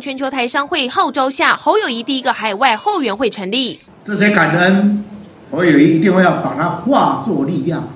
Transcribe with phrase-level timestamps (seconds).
[0.00, 3.80] 全球台商会号召下，侯友谊第一个海外后援会成立。
[4.04, 5.04] 这些感恩。
[5.50, 7.88] 我有一定会要把它化作力量，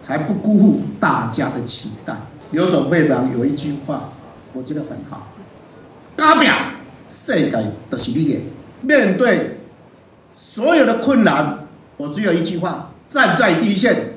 [0.00, 2.14] 才不辜负大家的期待。
[2.52, 4.10] 刘总会长有一句话，
[4.52, 5.26] 我觉得很好：
[6.14, 6.54] 代表
[7.08, 7.50] 世界
[7.90, 8.40] 都是你的。
[8.82, 9.58] 面对
[10.32, 14.14] 所有的困难，我只有一句话：站在第一线，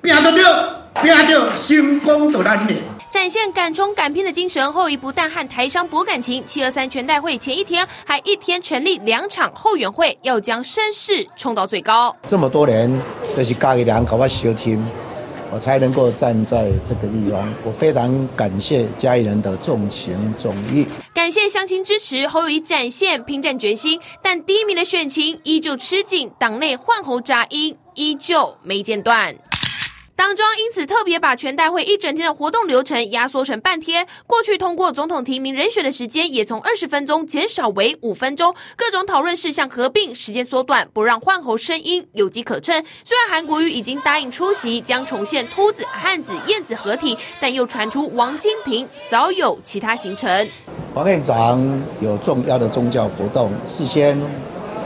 [0.00, 2.74] 拼得到，拼得成功的咱们。
[3.10, 12.16] 展现敢冲敢拼的精神，侯友宜不但和台商博感情，七二三全代会前一天还一天成立两场后援会，要将声势冲到最高。
[12.28, 12.88] 这么多年
[13.36, 14.80] 都是家里人搞我小听，
[15.50, 17.52] 我才能够站在这个地方。
[17.64, 29.34] 我非常感谢嘉义人的重情重义，感谢乡亲支持，侯友谊展现拼战决心，但低迷的选情依旧吃紧，党内换候杂音依旧没间断。
[30.20, 42.84] 党中因此特别把全代会一整天的活动流程压缩成半天，过去通过总统提名人选的时间也从二十分钟减少为五分钟，各种讨论事项合并，时间缩短，不让换候声音有机可乘。
[43.02, 50.46] 虽然韩国瑜已经答应出席，将重现秃子、汉子、燕子合体，但又传出王金平早有其他行程。
[50.92, 54.20] 王院长有重要的宗教活动，事先。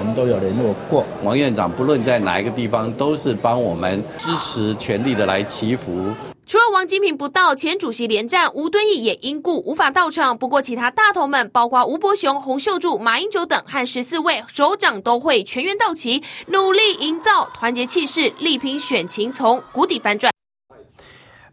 [0.04, 6.12] 我们都有联络过王院长，不论在哪一个地方，都是帮我们支持，全力的来祈福。
[6.46, 10.36] 除了王金平不到，前主席连战吴敦义也因故无法到场。
[10.36, 20.33] 不过，其他大头们，包括吴伯雄、洪秀柱、马英九等，和十四位首长都会全员到齐，努力营造团结气势，力拼选情从谷底反转。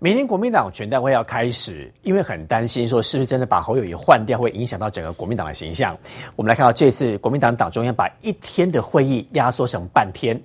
[0.04, 5.96] 明天国民党全代会要开始，因为很担心说是不是真的把侯友宜换掉，会影响到整个国民党的形象。
[6.36, 10.42] 我们来看到这次国民党党中央把一天的会议压缩成半天。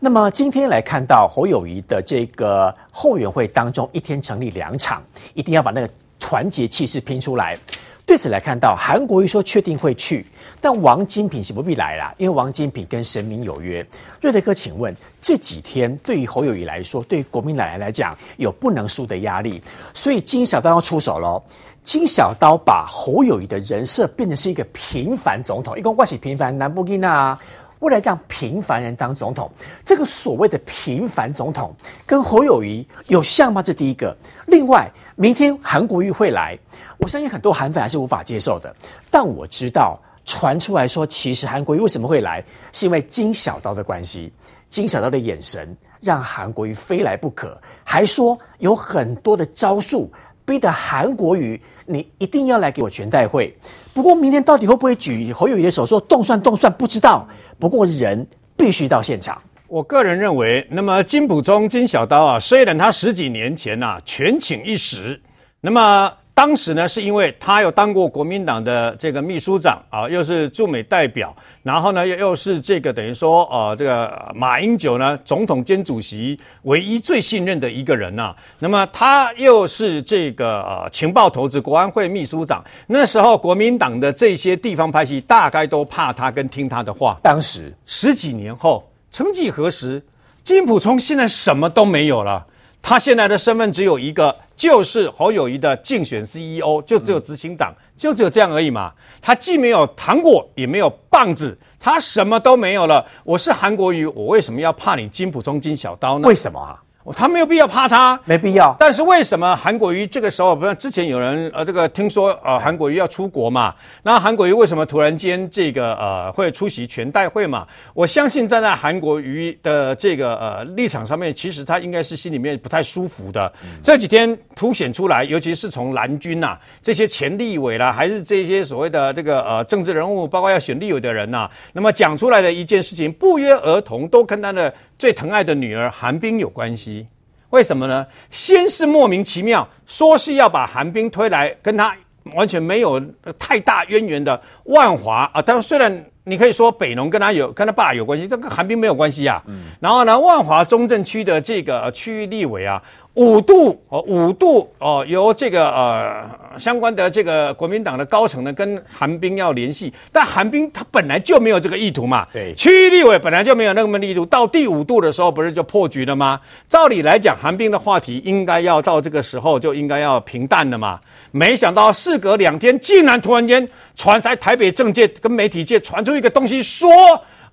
[0.00, 5.00] 那么今天来看到侯友宜的这个后援会当中，一天成立两场，
[5.32, 5.88] 一定要把那个
[6.18, 7.56] 团结气势拼出来。
[8.04, 10.26] 对此来看到，韩国瑜说确定会去，
[10.60, 13.86] 但王金平是不必来啦，因为王金平跟神明有约。
[14.20, 19.62] 瑞德哥，请问这几天对于侯友宜来说，对于国民党来讲，有不能输的压力，
[19.94, 21.42] 所以金小刀要出手喽。
[21.84, 27.38] 金小刀把侯友宜的人设变成是一个平凡总统，一共关系平凡南布基娜，
[27.78, 29.50] 为了让平凡人当总统，
[29.84, 31.72] 这个所谓的平凡总统
[32.04, 33.62] 跟侯友宜有像吗？
[33.62, 34.14] 这第一个。
[34.48, 36.58] 另外，明天韩国瑜会来。
[36.98, 38.74] 我相信很多韩粉还是无法接受的，
[39.08, 39.98] 但我知道
[40.28, 44.30] 传出来说，其实韩国瑜为什么会来，是因为金小刀的关系。
[44.68, 50.12] 金小刀的眼神让韩国瑜非来不可，还说有很多的招数
[50.44, 53.56] 逼得韩国瑜你一定要来给我全代会。
[53.94, 57.26] 不过明天到底会不会举侯友宜的手说动算动算不知道。
[57.58, 59.40] 不过人必须到现场。
[59.66, 65.18] 我个人认为，那么金溥聪金小刀啊，虽然他十几年前呐、啊、权倾一时，
[65.62, 66.12] 那么。
[66.38, 71.34] 当时呢，是因为他有当过国民党的这个秘书长啊，又是驻美代表，
[71.64, 78.36] 然后呢，又又是这个等于说，呃，这个马英九呢，总统兼主席唯一最信任的一个人呐、啊。
[78.60, 82.64] 那么他又是这个呃情报头子、国安会秘书长。
[82.86, 87.18] 那时候国民党的这些地方派系大概都怕他跟听他的话。
[87.20, 90.00] 当时十几年后，曾几何时，
[90.44, 92.46] 金溥聪现在什么都没有了。
[92.80, 98.92] 他现在的身份只有一个，就是侯友谊的竞选 CEO，就只有执行长，就只有这样而已嘛。
[99.22, 103.06] 他既没有糖果，也没有棒子，他什么都没有了。
[103.22, 106.26] 我是韩国瑜，我为什么要怕你金普中金小刀呢？
[106.26, 106.82] 为什么啊？
[107.14, 108.74] 他没有必要怕他，没必要。
[108.78, 113.74] 但是为什么韩国瑜这个时候，不是之前有人呃，这个听说呃，韩国瑜要出国嘛？
[114.02, 117.66] 那韩国瑜为什么突然间这个呃会出席全代会嘛？
[117.94, 123.52] 我相信站在韩国瑜的这个呃立场上面，其实他应该是心里面不太舒服的。
[123.62, 137.06] 嗯、这几天凸显出来，尤其是从蓝军呐、啊、这些前立委啦，还是这些所谓的这个呃政治人物，包括要选立委的人呐、啊，那么讲出来的一件事情，不约而同都跟他的最疼爱的女儿韩冰有关系。
[137.50, 138.06] 为什么呢？
[138.30, 141.96] 先是莫名其妙说是要把韩冰推来跟他
[142.34, 143.00] 完全没有
[143.38, 149.42] 太大渊源的万华啊，但虽然你可以说北农跟他有跟他爸有关系，这跟韩冰没有关系啊。
[149.46, 149.62] 嗯。
[149.80, 152.82] 然后呢，万华中正区的这个区域立委啊。
[153.18, 156.24] 五度哦，五度哦，由这个呃
[156.56, 162.24] 相关的这个国民党的高层呢，跟韩冰要联系，但韩冰他本来就没有这个意图嘛。
[162.32, 166.40] 对，区域立委本来就没有那么力度，到第五度的时候不是就破局了吗？
[166.68, 171.00] 照理来讲，韩冰的话题应该要到这个时候就应该要平淡了嘛。
[171.32, 176.88] 没想到事隔两天，竟然突然间传在台北政界跟媒体界传出一个东西，说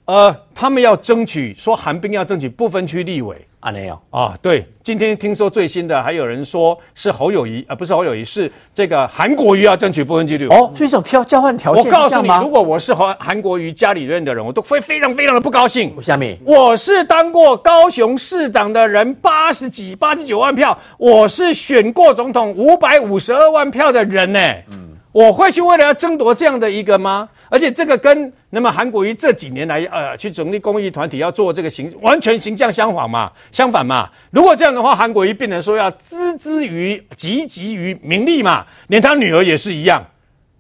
[0.05, 3.35] 呃他们要争取，说韩冰要争取不分区立委。
[3.59, 15.99] 啊，没有啊，对，今天听说最新的还有人说是侯友谊啊，不是侯友谊，是这个韩国瑜要争取不分区立委哦，这种挑交换条件，我告诉你，如果我是韩韩国瑜家里人的人，我都会非常非常的不高兴。
[15.99, 27.27] 下面我是当过高雄市长的人，八十几、八十九万票，我是选过总统五百五十二万票的人呢，嗯，我会去为了要争夺这样的一个吗？
[27.49, 34.09] 而且这个跟那么韩国瑜这几年来呃去成立公益团体要做这个形完全形象相反嘛，相反嘛。
[34.31, 40.03] 如果这样的话，韩国瑜变成说要孜孜于汲汲于名利嘛，连他女儿也是一样，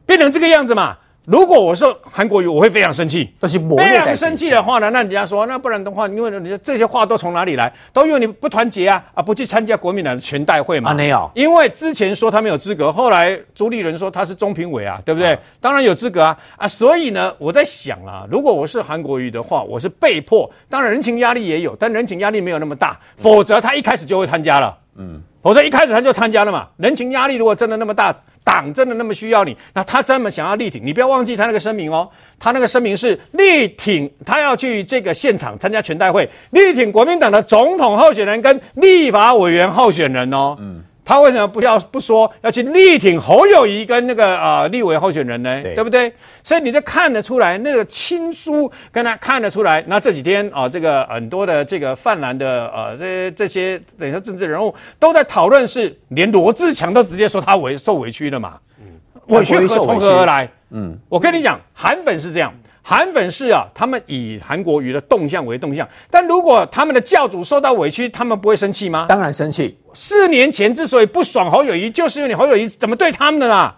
[0.05, 0.97] 变成这个样子嘛。
[1.25, 3.33] 如果我是韩国瑜，我会非常生气。
[3.41, 7.71] 非常生气的话呢，那人家说，那不然的话，因为你这些话都从哪里来？
[7.91, 10.91] 都因为你不团结啊，啊，不去参加国民党的全代会嘛。
[10.91, 11.29] 啊，没有。
[11.33, 15.33] 因为之前说他没有资格，后来朱立伦说他是中评委啊，对不对？
[15.33, 16.67] 啊、当然有资格啊啊！
[16.67, 24.77] 所以呢，我在想啊，如果我是韩国瑜的话，我是被迫，当然人情压力也有，但人情压力没有那么大，否则他一开始就会参加了。
[24.97, 26.67] 嗯，否则一开始他就参加了嘛。
[26.77, 28.15] 人情压力如果真的那么大。
[28.45, 29.57] 党真的那么需要你？
[29.73, 32.09] 那他这么想要力挺你，不要忘记他那个声明哦。
[32.39, 40.55] 他那个声明是力挺，他要去这个现场参加全代会，力挺国民党的总统候选人跟立法委员候选人哦。
[40.59, 40.81] 嗯。
[41.05, 45.61] 他为什么不要不说要去力挺侯友谊跟那个啊、呃、立委候选人呢？
[45.61, 46.11] 对，对不对？
[46.43, 49.83] 所以你就看得出来，那个亲疏跟他看得出来。
[49.87, 58.55] 那这几天啊、呃，这个很多的这个泛蓝的呃这这些等于说政治人物都在讨论，是连罗志强都直接说他委受委屈了嘛？
[58.79, 58.85] 嗯，
[59.27, 60.49] 委屈从何而来？
[60.71, 62.51] 嗯，我跟你讲，韩粉是这样。
[62.87, 69.07] 韩粉是啊，他们以韩国瑜的动向为动向，但如果他们的教主受到委屈，他们不会生气吗？
[69.09, 69.75] 当然生气。
[69.95, 73.75] 四年前之所以不爽侯友谊，就是因为你侯友宜怎么对他们的啦？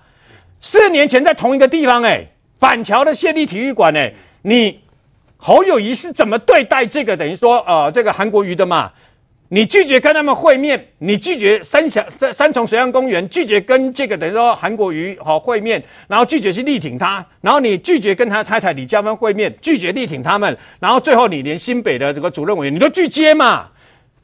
[0.59, 2.25] 四年前在同一个地方，哎，
[2.59, 4.81] 板桥的县立体育馆，哎，你
[5.38, 8.92] 侯友谊是怎么对待这个等于说呃这个韩国瑜的嘛？
[9.49, 23.67] 你拒绝跟他们会面，你拒绝三峡三三重水岸公园，拒绝跟这个等于说韩国瑜好会面，然后拒绝去力挺他，然后你拒绝跟他太太李佳芬会面，拒绝力挺他们，然后最后你连新北的这个主任委员你都拒接嘛？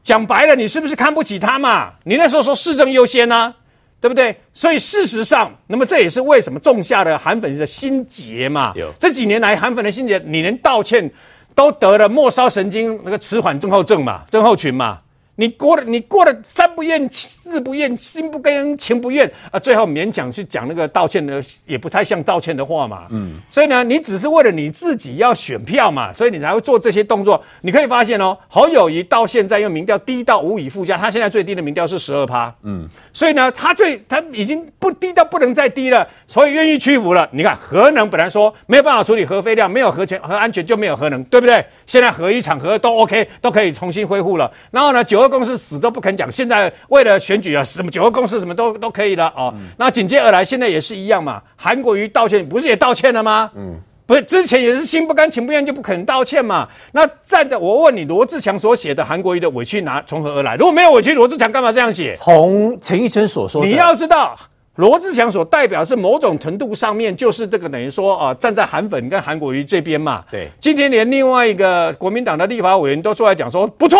[0.01, 1.93] 讲白了，你是不是看不起他嘛？
[2.03, 3.53] 你那时候说市政优先啊，
[4.01, 4.35] 对不对？
[4.53, 8.73] 所以事实上，那么这也是为什么种下了韩粉的心结嘛。
[8.75, 11.09] 有这几年来韩粉的心结，你连道歉
[11.55, 14.99] 都得了末梢神经那个迟缓症候症嘛，症候群嘛。
[15.35, 23.07] 你过了，你过了三不愿，四不愿，心不甘情不愿啊，最后勉强去讲那个道歉的，也不太像道歉的话嘛。
[23.09, 27.43] 嗯，所以呢，你只是为了你自己要选票嘛，所以你才会做这些动作。
[27.61, 32.53] 你可以发现哦，侯友谊到现在用民调低到无以复加，他现在最低的民调是十二趴。
[32.61, 37.27] 嗯，所以呢，他最他已经不低到不能再低了，所以愿意屈服了。
[37.31, 41.65] 你看核能本来说没有办法处理核废料，没有核全核安全就没有核能，对不对？
[41.87, 44.51] 现在核一厂核都 OK，都可以重新恢复了。
[44.69, 45.22] 然后呢，九。
[45.27, 49.53] 公司死都不肯讲，现在为了选举啊，什么九个公司什么都都可以了哦。
[49.55, 51.41] 嗯、那紧接而来，现在也是一样嘛。
[51.55, 53.51] 韩国瑜道歉，不是也道歉了吗？
[53.55, 53.75] 嗯，
[54.05, 56.67] 不是之前也是心不甘情不愿就不肯道歉嘛。
[56.91, 60.55] 那站着，我问你，罗志强所写的韩国瑜的委屈哪从何而来？
[60.55, 62.15] 如果没有委屈，罗志强干嘛这样写？
[62.15, 64.35] 从陈玉珍所说，你要知道，
[64.75, 70.23] 罗志祥所代表是某种程度上面就是这个等于说啊，站在韩粉跟韩国瑜这边嘛。
[70.31, 73.97] 对，今天连另外一个国民党的立法委员都出来讲说不错。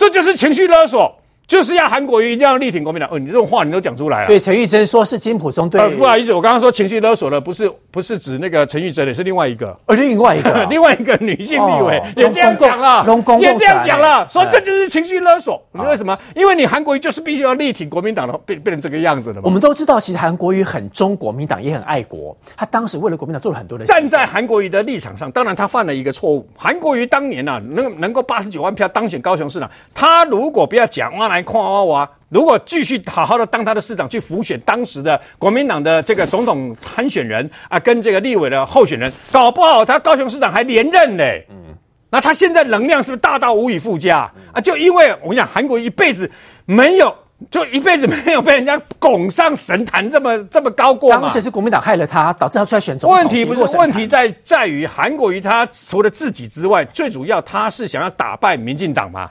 [0.00, 1.19] 这就是情绪勒索。
[1.50, 3.10] 就是要韩国瑜一定要力挺国民党。
[3.10, 4.26] 哦，你这种话你都讲出来了。
[4.26, 5.90] 所以陈玉珍说是金普中对、呃。
[5.90, 9.76] 不好意思，我刚刚说情绪勒索的不是不是指那个陈玉珍，也是另外一个。
[9.86, 13.04] 呃，另外一个、啊， 另外一个女性立委、哦、也这样讲了，
[13.40, 15.60] 也这样讲了，说这就是情绪勒索。
[15.72, 16.16] 你、为什么？
[16.36, 19.42] 因为你韩国瑜就是必须要力挺国民党的，变变成这个样子的嘛。
[19.46, 22.36] 我们都知道，其实韩国瑜很忠国民党，也很爱国。
[22.56, 23.92] 他当时为了国民党做了很多的事。
[23.92, 26.48] 站在韩国瑜的立场上，当然他犯了一个错误。
[26.56, 32.10] 韩国瑜当年啊，能能够八十九万票当选高雄市长，他如果不要讲哇来夸哇哇。
[32.28, 41.24] 如果继续好好的当他的市长，去辅选当时的国民党的这个总统参选人啊，跟这个立委的候选人，搞不好他高雄市长还连任呢。
[41.48, 41.74] 嗯，
[42.08, 44.60] 那他现在能量是不是大到无以复加啊？
[44.60, 46.30] 就因为我跟你讲，韩国一辈子
[46.66, 47.12] 没有
[47.50, 51.22] 就一辈子没有被人家拱上神坛这么这么高过嘛？
[51.22, 53.18] 当时是国民党害了他，导致他出来选总统。
[53.18, 59.28] 问题不是问题在在于韩国瑜他除了自己之外，最主要他是想要打败民进党嘛？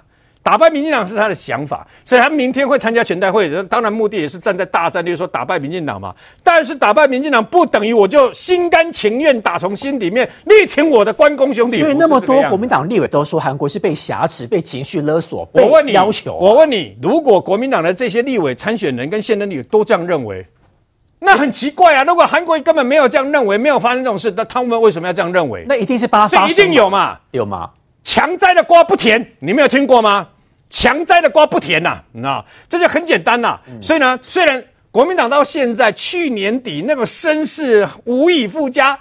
[0.49, 3.47] 打败民进党是他的想法，所以他明天会参加全代会。
[3.65, 6.11] 当然，目的也是站在大战略说打败民进党嘛。
[6.43, 11.77] 但是打败民进党不等于我就心甘情愿打从心里面力挺我的关公兄弟。
[11.77, 16.33] 所以那么多国民党立委都说韩国是被挟持、被情绪勒索、被要求。
[16.33, 20.43] 我问你，如果国民党的这些立委参选人跟现任立委都这样认为，
[21.19, 22.03] 那很奇怪啊！
[22.03, 25.63] 如果韩国根本没有这样认为，没有发生这种事，那他们为什么要这样认为？
[25.69, 26.55] 那一定是帮他发声。
[26.55, 27.19] 这一定有嘛？
[27.29, 27.69] 有吗？
[28.01, 30.25] 强摘的瓜不甜，你没有听过吗？
[30.69, 33.61] 强摘的瓜不甜呐、啊，你知道，这就很简单呐、啊。
[33.67, 38.97] 嗯、所以呢，虽然国民党到现在去年底那个声势无以复加，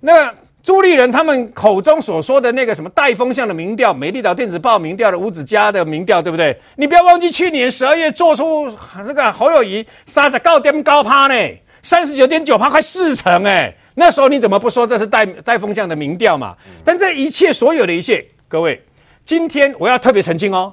[0.00, 6.56] 那、朱立人他们口中所说的那个什么带风向的民调，美丽岛电子报民调的吴子嘉的民调，对不对？
[6.76, 11.34] 你不要忘记去年十二月做出那个侯友谊三十高点高趴呢，
[11.82, 16.56] 三十九点九趴，快四成哎，那时候你怎么不说这是带带风向的民调嘛？
[16.84, 18.24] 但这一切所有的一切。
[18.46, 18.80] 各位，
[19.24, 20.72] 今天我要特别澄清哦。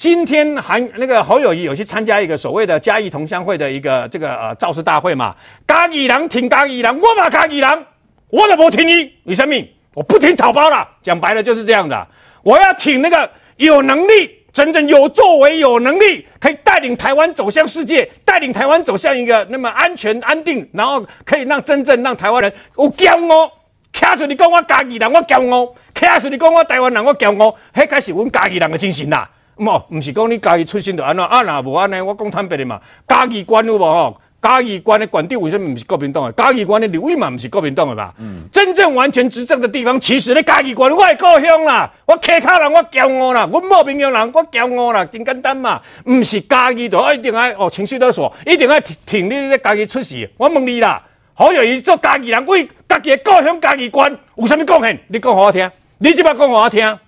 [0.00, 5.36] 今天韩那个侯友宜有去参加一个所谓的嘉义同乡会的一个这个呃造势大会嘛？
[5.68, 7.86] 嘉义人挺嘉义人，我嘛嘉义人，
[8.30, 9.54] 我都不听你，为什么？
[9.92, 10.88] 我不听草包了。
[11.02, 12.08] 讲白了就是这样的。
[12.42, 23.52] 我要挺那个有能力、真正有作为、有能力，可以带领台湾走向世界，带领台湾走向一个那么安全、安定，然后可以让真正让台湾人有骄傲。
[23.92, 27.54] 卡出你讲我嘉义人，我骄傲；卡出你讲我台湾人，我骄傲。
[27.74, 29.28] 迄开始阮嘉义人的精神啦。
[29.56, 31.42] 唔，唔是讲你家己出身就安怎啊？
[31.42, 32.80] 那无安尼，我讲坦白的嘛。
[33.06, 34.20] 嘉义县有无吼？
[34.42, 36.32] 嘉义县的县长为什么唔是国民党的？
[36.32, 38.14] 嘉义县的刘委嘛，唔是国民党的吧？
[38.18, 38.42] 嗯。
[38.50, 41.90] 真正完全执政的地方，其实咧嘉义县，我的故乡啦。
[42.06, 43.46] 我客家人，我骄傲啦。
[43.52, 45.04] 阮某平阳人，我骄傲啦。
[45.04, 45.80] 真简单嘛。
[46.06, 50.30] 唔是嘉义就一定爱哦，情绪勒索，一定爱挺你咧嘉义出事。
[50.38, 51.02] 我问你啦。
[51.34, 54.98] 好友伊做嘉义人，为家己的故乡、嘉义县有啥物贡献？
[55.08, 56.98] 你讲给我听，你即摆讲给我听。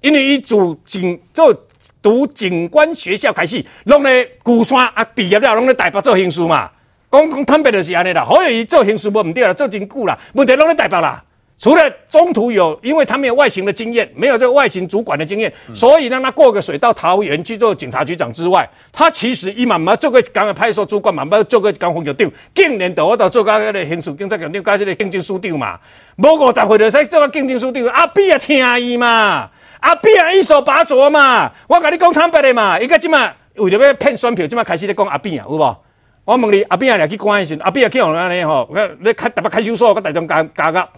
[0.00, 1.54] 因为伊做警做
[2.02, 6.70] 读警官学校开始，拢咧鼓山啊，毕业了拢咧台北做刑事嘛。
[7.10, 8.24] 讲讲坦白就是安尼啦。
[8.24, 11.22] 好友伊做刑事无毋对啦，做真久啦，问题拢咧台北啦。
[11.58, 25.78] 除了中途有，因为他没有外勤的经验，没有这个外勤主管的经验，嗯、所以让他过个水到桃园去做警察局长之外，他其实伊嘛嘛做过刚个派出所主管嘛，嘛做过刚副局长，近年度我都做个那个刑事警察局长，加这个警政署长嘛，
[26.16, 35.76] 无五十岁就使做个警政署长，阿扁也听伊嘛，阿扁也一手把抓嘛，我跟你讲坦白的嘛，伊个即嘛为着要骗选票，即嘛开始咧讲阿扁啊，有无？
[36.24, 38.68] 我问你，阿扁也来去关一下，阿扁也去用安尼吼，
[39.00, 40.88] 你开台北看守所，个台中加加个。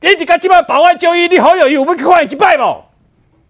[0.00, 2.84] 你伫甲即摆保外就医，你好友谊有要去看伊一摆无？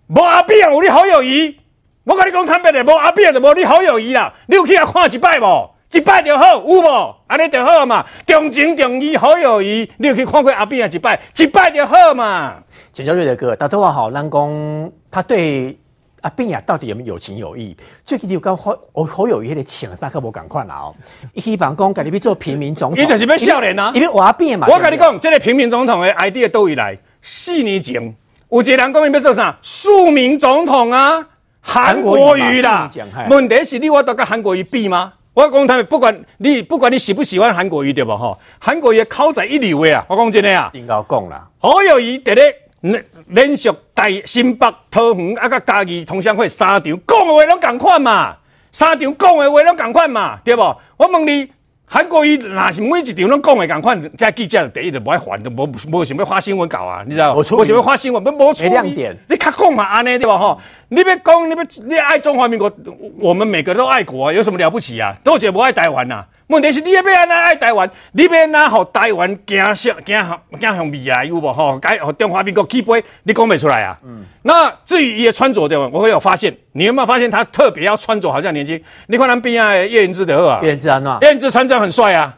[0.09, 1.59] 无阿扁有你好友谊，
[2.05, 4.33] 我甲你讲坦白的，无阿扁就无你好友谊啦。
[4.47, 5.71] 你有去甲看一摆无？
[5.91, 7.17] 一摆就好，有无？
[7.27, 8.05] 安尼就好嘛。
[8.27, 10.91] 重情重义好友谊，你有去看过阿扁啊？
[10.93, 12.62] 一摆，一摆就好嘛。
[12.93, 15.77] 简小瑞的歌，大头话好，咱讲他对。
[16.21, 17.77] 阿扁呀，到底有没有有情有义？
[18.05, 20.95] 最近有跟好好友谊的请三克无赶快啦哦！
[21.35, 23.91] 希望讲家己要做平民总统，伊就是要笑脸呐。
[23.93, 28.15] 因为阿扁嘛，我跟你讲，这个平民总统的 idea 都以来四年前，
[28.51, 29.59] 有一个人讲伊要做啥？
[29.63, 31.27] 庶民总统啊，
[31.61, 32.89] 韩国瑜啦。
[33.29, 35.15] 问题是你我都跟韩国瑜比吗？
[35.35, 38.17] 我讲他们不管你不管你喜不喜欢韩国瑜对吧？
[38.17, 40.07] 哈，韩国瑜口才一流的啊！
[40.09, 42.55] 我讲真的啊，真够讲啦，好友谊得咧。
[42.83, 48.37] 连连续台新北桃园啊，甲嘉义同乡会三场讲的话拢共款嘛，
[48.71, 50.77] 三场讲的话拢共款嘛，对无？
[50.97, 51.49] 我问你，
[51.85, 57.35] 韩国瑜若是每一场拢讲的共款，这记者第一就无爱烦，就无无想要发新闻搞啊，你知道？
[57.35, 59.17] 无想要发新闻，无无亮点。
[59.29, 60.37] 你较讲嘛，安尼对无？
[60.37, 60.61] 吼，
[60.95, 62.71] 你别讲，你别你爱中华民国，
[63.19, 65.17] 我们每个都爱国啊，有什么了不起啊？
[65.25, 66.27] 都觉得不爱台湾呐、啊。
[66.49, 71.79] 问题是你要安那爱台湾，你要安怎互台湾惊向惊向惊向未来有无吼？
[71.79, 73.99] 该互中华民国起飞，你讲不出来啊？
[74.05, 74.23] 嗯。
[74.43, 75.89] 那至于伊的穿着对吧？
[75.91, 78.79] 我会有发现，你有没有发现他特别要穿着好像年轻？
[79.07, 81.11] 你看咱边啊叶元之的啊，叶元之安怎？
[81.23, 82.37] 叶元之穿着很帅啊，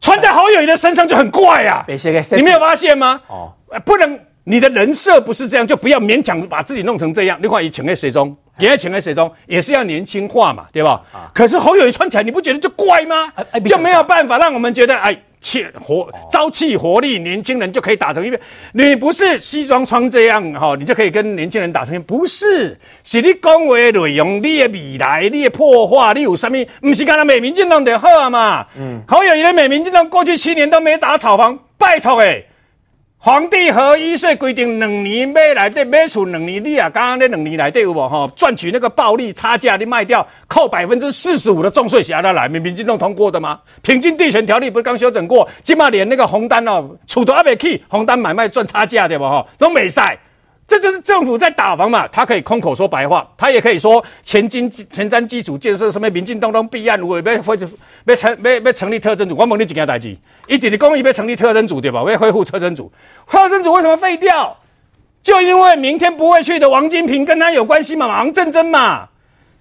[0.00, 1.84] 穿在侯友宜的身上就很怪啊。
[1.88, 3.20] 你没有发现吗？
[3.26, 3.52] 哦，
[3.84, 7.38] 不能，你的人设不是这样，就不要勉强把自己弄成这样。
[7.42, 8.34] 你看以前的谁中？
[8.58, 11.00] 也要请在谁中，也是要年轻化嘛，对吧？
[11.12, 13.32] 啊、可是侯友谊穿起来，你不觉得就怪吗？
[13.36, 18.40] 啊啊、就没有办法让我们觉得哎，气活朝气活力，年轻人就可以打成一片。
[18.72, 22.02] 你不是西装穿这样哈，你就可以跟年轻人打成一片。
[22.02, 26.58] 不是，是你讲话的内容，你的未来，你的破坏，你有什么？
[26.80, 28.66] 不是跟他美民进党的好嘛？
[28.76, 32.44] 嗯，侯友谊的美民进党过去七年都没打草房，拜托诶。
[33.20, 38.30] 皇帝和一岁规定两年买来的买厝两年，你啊，刚刚那两年来的有无哈？
[38.36, 43.58] 赚取那个暴利差价，你卖掉扣百分之四十五的重税，写得来，民民进党通过的吗？
[43.82, 45.48] 平均地权条例不是刚修整过？
[45.64, 49.44] 起码连那个红单哦，厝都还没去，红单买卖赚差价对不哈？
[49.58, 50.16] 都没晒。
[50.68, 57.58] 这就是政府在打房嘛，他可以空口说白话，他也可以说前经前瞻基础建设什么民进党都备案，我要恢
[58.08, 59.36] 要成要要成立特征组。
[59.36, 62.02] 我问你几件代志，一直的公益要成立特征组对吧？
[62.02, 62.90] 我要恢复特征组，
[63.30, 64.56] 特征组为什么废掉？
[65.22, 69.08] 就因为明天不会去的王金平跟他有关系嘛，王正珍嘛。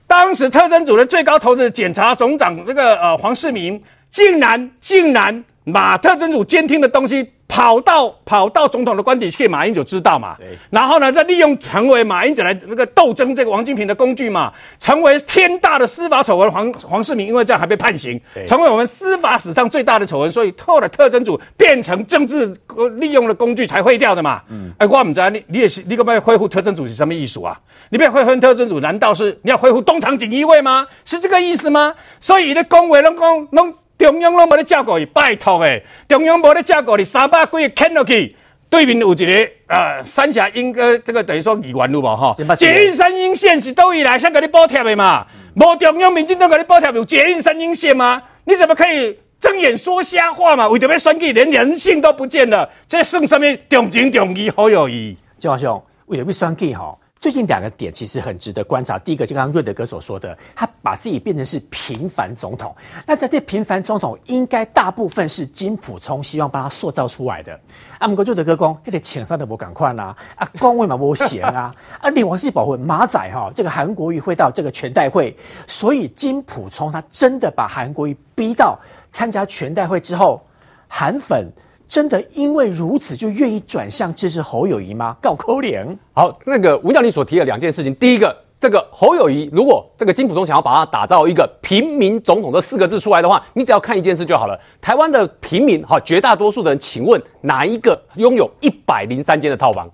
[0.07, 7.31] 当时特征组的最高头子检察总长那个呃黄世明，竟然竟然把特征组监听的东西。
[7.47, 10.35] 跑到跑到总统的官邸去，马英九知道嘛？
[10.37, 10.57] 对。
[10.69, 16.51] 然后呢，再利用成为马英九来那个斗争这个王金平的工具嘛，成为天大的司法丑闻。
[16.51, 20.31] 黄黄世明因为这样还被判刑，成为我们司法史上最大的丑闻。
[20.31, 22.53] 所以后来特侦组变成政治
[22.97, 24.41] 利用的工具才废掉的嘛。
[24.49, 24.71] 嗯。
[24.77, 27.57] 哎，我不知道你你也是，你可不可以恢复特侦组是什么意思啊？
[27.89, 30.85] 你不要恢复特侦组，难道是你要恢复东厂锦衣卫吗？
[31.05, 31.95] 是这个意思吗？
[32.19, 33.73] 所以你的公委、拢公拢。
[33.97, 38.35] 中央拢无咧照顾伊，拜托诶，中央无咧照顾你，三百几个牵落去，
[38.69, 42.35] 对面有一个呃三峡莺歌，这个等于说议员有无吼？
[42.55, 45.25] 捷运三莺线是倒位来先给你补贴的嘛？
[45.55, 48.21] 无中央民进党给你补贴有捷运三莺线吗？
[48.45, 50.67] 你怎么可以睁眼说瞎话嘛？
[50.67, 55.17] 为着要选举，连人性都不见了，这算什么重情重义好友谊？
[55.39, 56.99] 钟华兄，为着要选举吼？
[57.19, 58.97] 最近两个点其实很值得观察。
[58.99, 62.75] 第一个就刚刚瑞德哥所说的，他把自己变成是平凡总统。
[63.05, 67.59] 那在这平凡总统，应该大部分是金普聪希望帮他塑造出来的。
[67.97, 78.77] 啊，不过瑞德哥讲，那个请上的不赶快啦，啊，官位嘛不闲啊，啊，另外是保护马仔哈，这个韩国瑜会到这个全代会，所以金普聪他真的把韩国瑜逼到
[79.09, 80.41] 参加全代会之后，
[80.87, 81.51] 韩粉。
[81.87, 85.15] 真的因为如此就愿意转向支持侯友谊吗？
[85.21, 85.97] 告扣脸。
[86.13, 94.59] 好，那个吴教你所提的两件事情，第一个，这个侯友谊如果这个金溥聪想要把它打造一个平民总统这四个字出来的话，你只要看一件事就好了。
[94.81, 99.89] 台湾的平民哈，绝大多数的人，请问哪一个拥有一百零三间的套房？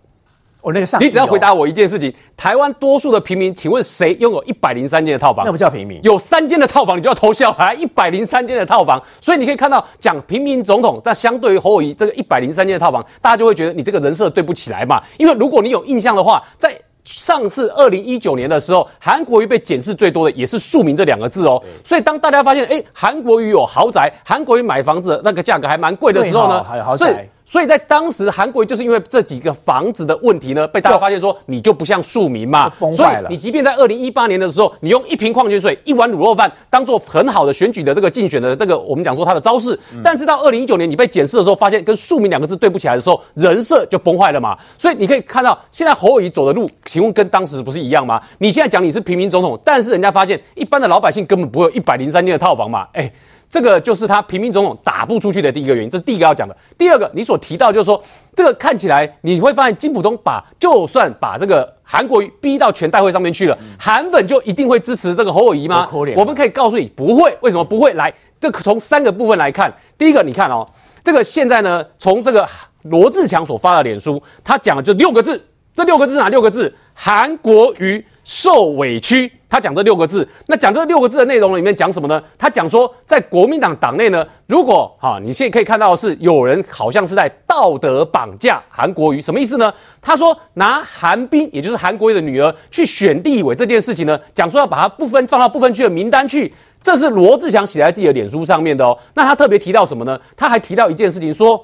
[0.64, 5.46] 我那个上，你只要回答我一件事情：台湾多数的平民，请问谁拥有一百零三间的套房？
[5.46, 7.74] 那不叫平民，有三间的套房你就要偷笑啊！
[7.74, 15.04] 一百零三间的套房，所以你可以看到讲平民总统，但相对于侯友宜这个一百零三间的套房，大家就会觉得你这个人设对不起来嘛。
[15.18, 16.74] 因为如果你有印象的话，在
[17.04, 21.62] 上次二零一九年的时候，韩国瑜被检视最多的也是庶民这两个字哦。
[21.84, 27.28] 所以当大家发现，哎，韩国瑜有豪宅，韩国瑜买房子那个价格还蛮贵的时候呢，还有豪宅。
[27.46, 33.28] 所以在当时，韩国就是因为这几个房子的问题呢，被大家发现说你就不像庶民嘛，崩坏了。
[33.28, 44.58] 所以你即便在二零一八年的时候，你用一瓶矿泉水、一碗卤肉饭当做很好的选举的这个竞选的这个我们讲说他的招式，但是到二零一九年你被检视的时候，发现跟庶民两个字对不起来的时候，人设就崩坏了嘛。
[44.78, 48.22] 所以你可以看到，现在侯友宜走的路，请问跟当时不是一样吗？
[48.40, 53.12] 你现在讲你是平民总统，但是人家发现一般的老百姓根本不会有一百零三间的套房嘛，哎。
[53.54, 56.58] 这个就是他平民总统打不出去的第一个原因，这是第一个要讲的。
[56.76, 58.04] 第二个，你所提到就是说，
[58.36, 65.88] 这个看起来你会发现金溥聪把就算把这个韩国瑜逼到全代会上面去了，韩粉就一定会支持这个侯友谊吗？
[66.18, 67.38] 我们可以告诉你，不会。
[67.42, 67.94] 为什么不会？
[67.94, 68.12] 来，
[68.42, 70.66] 这个从三个部分来看，第一个，你看哦，
[71.04, 72.50] 这个现在呢，从这个
[72.82, 75.40] 罗志强所发的脸书，他讲的就六个字，
[75.76, 76.74] 这六个字是哪六个字？
[76.94, 79.32] 韩国瑜受委屈。
[79.50, 82.20] 他讲这六个字，那讲这六个字的内容里面讲什么呢？
[82.40, 89.72] 他讲说，在国民党党内呢，如果哈，你现在可以看到的是有人好像是在道德绑架韩国瑜，什么意思呢？
[90.02, 98.98] 他说拿韩冰，也就是韩国瑜的女儿去选立委这件事情呢，讲说要把它不分放到不分区的名单去，这是罗志祥写在自己的脸书上面的哦。
[99.14, 100.20] 那他特别提到什么呢？
[100.36, 101.64] 他还提到一件事情，说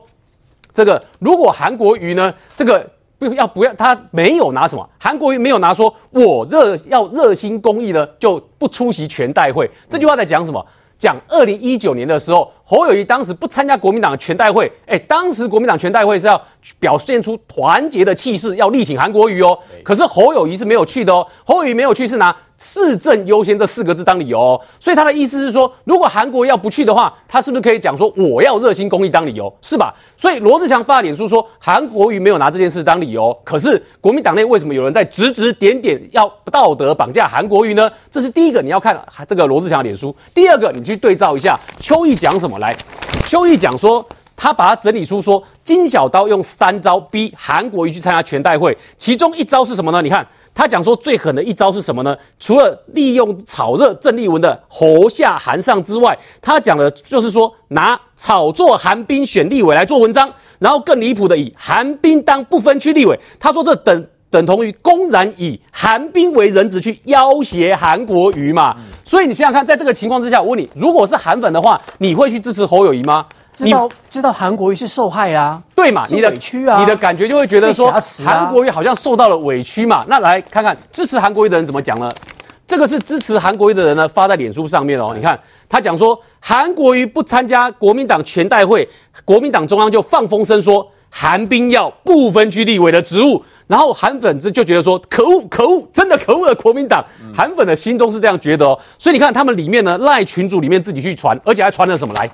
[0.71, 2.87] 这个如果韩国瑜呢，这个。
[3.19, 9.69] 不要不要，他没有拿什么，韩国瑜没有拿说，我热要热心公益呢，就不出席全代会。
[9.89, 10.65] 这句话在讲什么？
[10.97, 16.41] 讲二零一九年的时候，侯友谊当时不参加国民党的全代会，哎，当时国民党全代会是要
[16.79, 19.57] 表现出团结的气势，要力挺韩国瑜哦。
[19.83, 22.35] 可是侯友谊是没有去的哦，侯友谊没有去是拿。
[22.59, 29.95] 市政优先这四个字当理由哦，所以他的意思是说，如果韩国要不去的话，他是不是可以讲说我要热心公益当理由，是吧？
[30.17, 37.89] 所以罗志祥发脸书说韩国瑜没有拿这件事当理由，可是国民党内为什么有人在指指点点要道德绑架韩国瑜呢？
[38.11, 42.75] 这是第一个你要看这个罗志祥的脸书，第二个你去对照一下邱毅讲什么来，
[43.25, 44.05] 邱毅讲说。
[44.41, 50.01] 他把它整理出说，金小刀用三招逼韩国瑜去参加全代会，其中一招是什么呢？
[50.01, 50.25] 你看
[50.55, 52.15] 他讲说最狠的一招是什么呢？
[52.39, 60.29] 除了利用炒热郑丽文的侯下韩上之外，他讲的就是说拿炒作韩冰选立委来做文章。
[60.59, 68.75] 然后更离谱的以韩冰当不分区立委，他说这等 等同于公然以韩冰为人质去要挟韩国瑜嘛。
[69.05, 73.25] 所以你想想看，在这个情况之下，我问你，如果是韩粉的话，你会去支持侯友谊吗？
[73.65, 76.05] 知道知道韩国瑜是受害啊，对嘛？
[76.09, 77.91] 你的委屈啊，你的感觉就会觉得说
[78.25, 80.05] 韩国瑜好像受到了委屈嘛。
[80.07, 82.09] 那来看看支持韩国瑜的人怎么讲呢？
[82.65, 85.11] 这个是支持韩国瑜的人呢发在脸书上面哦。
[85.15, 88.87] 你看他讲说，韩国瑜不参加国民党全代会，
[89.25, 97.03] 国民党中央就放风声说韩冰要不分区立委的职务，然后韩粉就觉得说可恶可恶，真的可恶的国民党。
[97.35, 98.79] 韩粉的心中是这样觉得哦。
[98.99, 102.29] 所以你看他们里面呢赖群组里面自己去传，而且还传了什么来？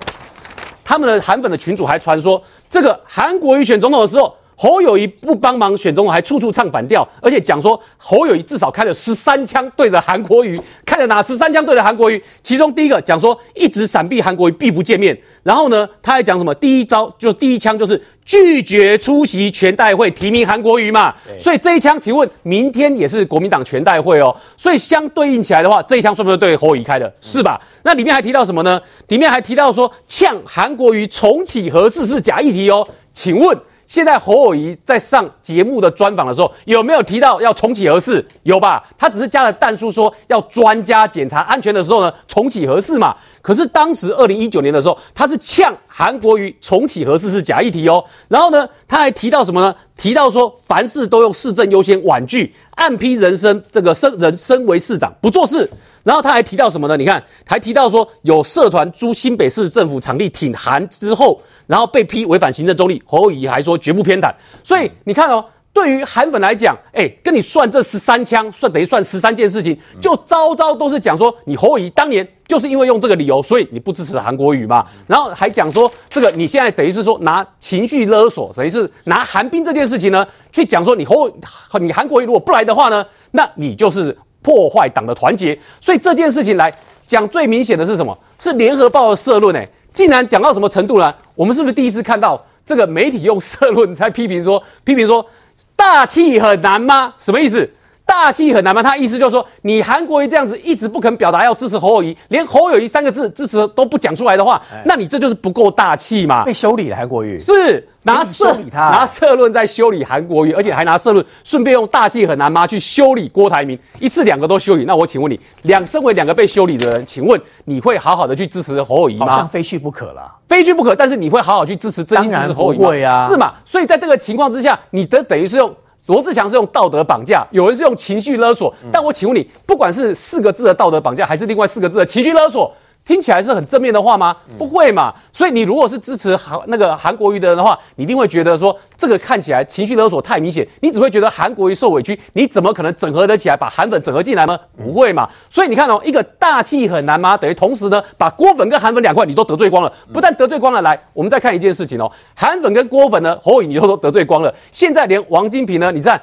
[0.88, 12.20] 他们的韩粉的群主还传说，这个韩国瑜选总统的时候，侯友谊不帮忙选总统，还处处唱反调，而且讲说侯友谊至少开了十三枪对着韩国瑜，开了哪十三枪对着韩国瑜？
[12.42, 15.16] 其中第一个讲说一直闪避韩国瑜，避不见面。
[15.42, 16.54] 然后呢，他还讲什么？
[16.54, 21.14] 第一招就第一枪就是拒绝出席全代会提名韩国瑜嘛。
[21.38, 24.34] 所以这一枪，请问明天也是国民党全代会哦。
[24.56, 27.12] 所以相对应起来的话，这一枪算不算对侯友谊开的？
[27.20, 27.60] 是吧？
[27.82, 28.80] 那里面还提到什么呢？
[29.08, 32.88] 里面还提到说呛韩国瑜重启核四是假议题哦。
[33.12, 33.54] 请问？
[33.86, 38.24] 现在侯友谊在上节目的专访的时候，有没有提到要重启核试？
[38.42, 38.84] 有吧？
[38.98, 43.14] 他只是加了弹书说要专家检查安全的时候呢，重启核试嘛。
[43.40, 48.04] 可是当时二零一九年的时候，他是呛韩国瑜重启核试是假议题哦。
[48.28, 49.74] 然后呢，他还提到什么呢？
[49.96, 55.68] 提到说凡事都用市政优先婉拒，暗批人生这个身人身为市长不做事。
[56.04, 56.96] 然后他还提到什么呢？
[56.96, 64.32] 你看，还提到说有社团租新北市政府场地挺韩之后，然后被批违反行政中立，侯友宜还说绝不偏袒。
[64.62, 65.44] 所以你看哦，
[65.76, 74.86] 对于韩粉来讲，哎，跟你算这十三枪，算等于算十三件事情，就招招都是讲说你侯友宜当年就是因为用这个理由，所以你不支持韩国瑜嘛。
[75.06, 81.30] 然后还讲说这个你现在等于是说拿情绪勒索，等于是拿韩冰这件事情呢，去讲说你侯
[81.78, 84.16] 你韩国瑜如果不来的话呢，那你就是。
[84.42, 86.72] 破坏党的团结，所以这件事情来
[87.04, 88.16] 讲，最明显的是什么？
[88.38, 91.12] 是联合报的社论，哎，竟然讲到什么程度呢？
[91.34, 95.26] 我们是不是第一次看到这个媒体用社论在批评说，批评说
[95.74, 97.14] 大气很难吗？
[97.18, 97.70] 什么意思？
[98.06, 98.80] 大气很难吗？
[98.82, 106.44] 他意思就是说，你韩国瑜这样子一直不肯表达要支持侯友谊，连侯友谊三个字支持都不讲出来的话，那你这就是不够大气嘛？
[106.44, 114.84] 被修理了韩国瑜是拿社理他拿社论在修理韩国瑜，而且还拿社论顺便用大气很难吗去修理郭台铭，一次两个都修理。
[114.84, 119.26] 那我请问你，两身为两个被修理的人，请问你会好好的去支持侯友谊吗？
[119.26, 120.94] 好像非去不可了，非去不可。
[120.94, 123.54] 但是你会好好去支持真心支持侯友谊啊，是嘛？
[123.64, 125.74] 所以在这个情况之下，你的等于是用。
[126.06, 128.72] 罗志祥是用道德绑架，有人是用情绪勒索。
[128.92, 132.72] 但我请问你，不管是四个字的道德绑架，还是另外四个字的情绪勒索，
[133.06, 134.36] 听起来是很正面的话吗？
[134.58, 135.14] 不会嘛。
[135.32, 144.58] 所以你如果是支持韩那个韩国瑜的人的话，你一定会觉得说这个看起来情绪勒索太明显，你只会觉得韩国瑜受委屈，你怎么可能整合得起来把韩粉整合进来呢？
[144.76, 145.28] 不会嘛。
[145.48, 147.36] 所以你看哦，一个大气很难吗？
[147.36, 149.92] 等于同时呢，把郭粉跟韩粉两块你都得罪光了。
[150.12, 154.52] 不但得罪光了，来，我们再看一件事情哦，韩粉跟郭粉呢，侯友宜你都得罪光了。
[154.72, 156.20] 现在连王金平呢，你看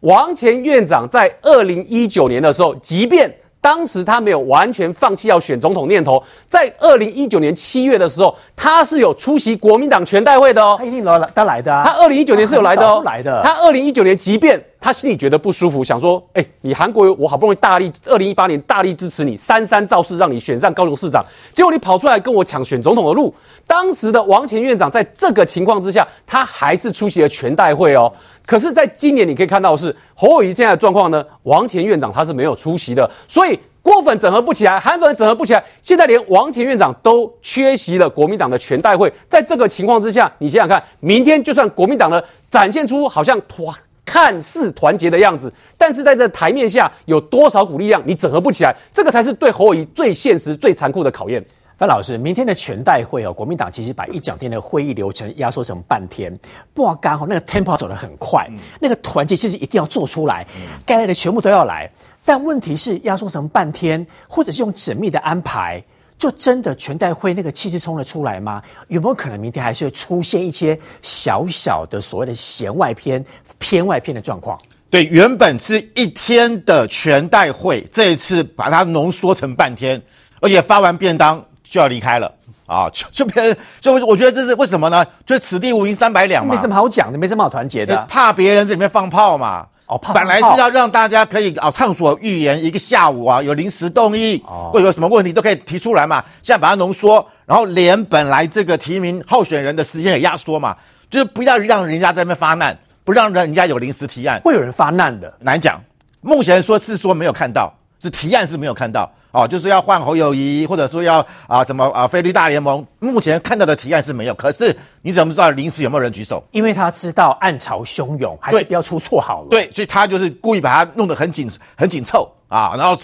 [0.00, 10.76] 王前院长在二零一九年的时候，即便当时他没有完全放弃要选总统念头，在二零一九年七月的时候，他是有出席国民党全代会的哦。
[10.78, 11.82] 他一定来，他来的啊。
[11.84, 13.02] 他二零一九年是有来的哦。
[13.04, 13.42] 来的。
[13.44, 23.34] 他二零一九年，即便他心里觉得不舒服，想说，哎，你韩国，我好不容易大力，二零一八年大力支持你，三三造势让你选上高雄市长，结果你跑出来跟我抢选总统的路。
[23.66, 28.10] 当时的王前院长在这个情况之下，他还是出席了全代会哦。
[28.46, 39.12] 可是，在今年你可以看到的是侯友宜现在的状况呢，王前院长他是没有出席的，所以郭粉整合不起来，韩粉整合不起来，现在连王前院长都缺席了国民党的全代会。
[39.28, 43.74] 在这个情况之下，你想想看，明天就算国民党呢展现出好像团
[44.10, 51.40] 看似团结的样子，但是在这台面下有多少股力量你整合不起来，这个才是对侯友谊最现实、最残酷的考验。
[51.78, 56.36] 范老师，明天的全代会哦，国民党其实把一整天的会议流程压缩成半天，
[56.74, 60.44] 不过刚好那个 tempo 走得很快，嗯、那个团结其实一定要做出来，
[60.84, 61.88] 该来的全部都要来。
[62.24, 65.80] 但问题是压缩成半天，或者是用缜密的安排，
[66.20, 68.62] 就真的全代会那个气势冲了出来吗？
[68.88, 73.24] 有没有可能明天还是会出现一些小小的所谓的弦外篇、
[73.58, 74.56] 偏外篇的状况？
[74.90, 80.00] 对，原本是一天的全代会，这一次把它浓缩成半天，
[80.40, 81.44] 而且发完便当。
[81.62, 82.34] 就要离开了
[82.66, 82.90] 啊！
[82.92, 85.06] 就就别人，就我觉得这是为什么呢？
[85.24, 89.68] 就是此地无银三百两嘛，没什么好讲的，没什么好团结的，怕别人在里面放炮嘛。
[89.90, 96.24] 哦，怕本来是要让大家可以啊畅所欲言，一个下午啊有临时动议，哦，或者有什么问题都可以提出来嘛。
[96.42, 100.76] 现在把它浓缩，然后连本来这个提名候选人的时间也压缩嘛。
[101.10, 104.40] 就是不要让人家在那边发难，不让人家有临时提案。
[104.44, 105.82] 会有人发难的，难讲。
[106.20, 114.34] 目前说是说没有看到，是提案是没有看到哦，就是要换侯友谊，或者说要啊什么啊菲律大联盟，目前看到的提案是没有。
[114.34, 116.42] 可是你怎么知道临时有没有人举手？
[116.52, 119.48] 因为他知道暗潮汹涌，还是不要出错好了。
[119.50, 122.74] 对，所以他就是故意把它弄得很紧、很紧凑啊。
[122.76, 122.98] 然后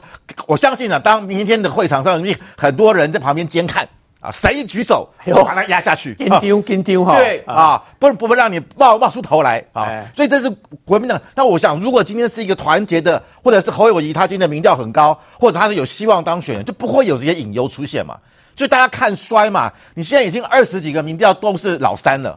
[0.46, 2.20] 我相信呢、啊，当明天的会场上，
[2.56, 3.88] 很多人在旁边监看。
[4.26, 10.50] 啊，谁一举手就把他压下去，跟丢跟丢哈，对啊，不不不让你冒冒出头来啊，所以这是
[10.84, 11.20] 国民党。
[11.36, 18.18] 那我想，如果今天是一个团结的，或者是侯友宜他今天的民调很高，或者他是有希望当选，就不会有这些隐忧出现嘛。
[18.56, 22.36] 所以大家看衰嘛，你现在已经二十几个民调都是老三了，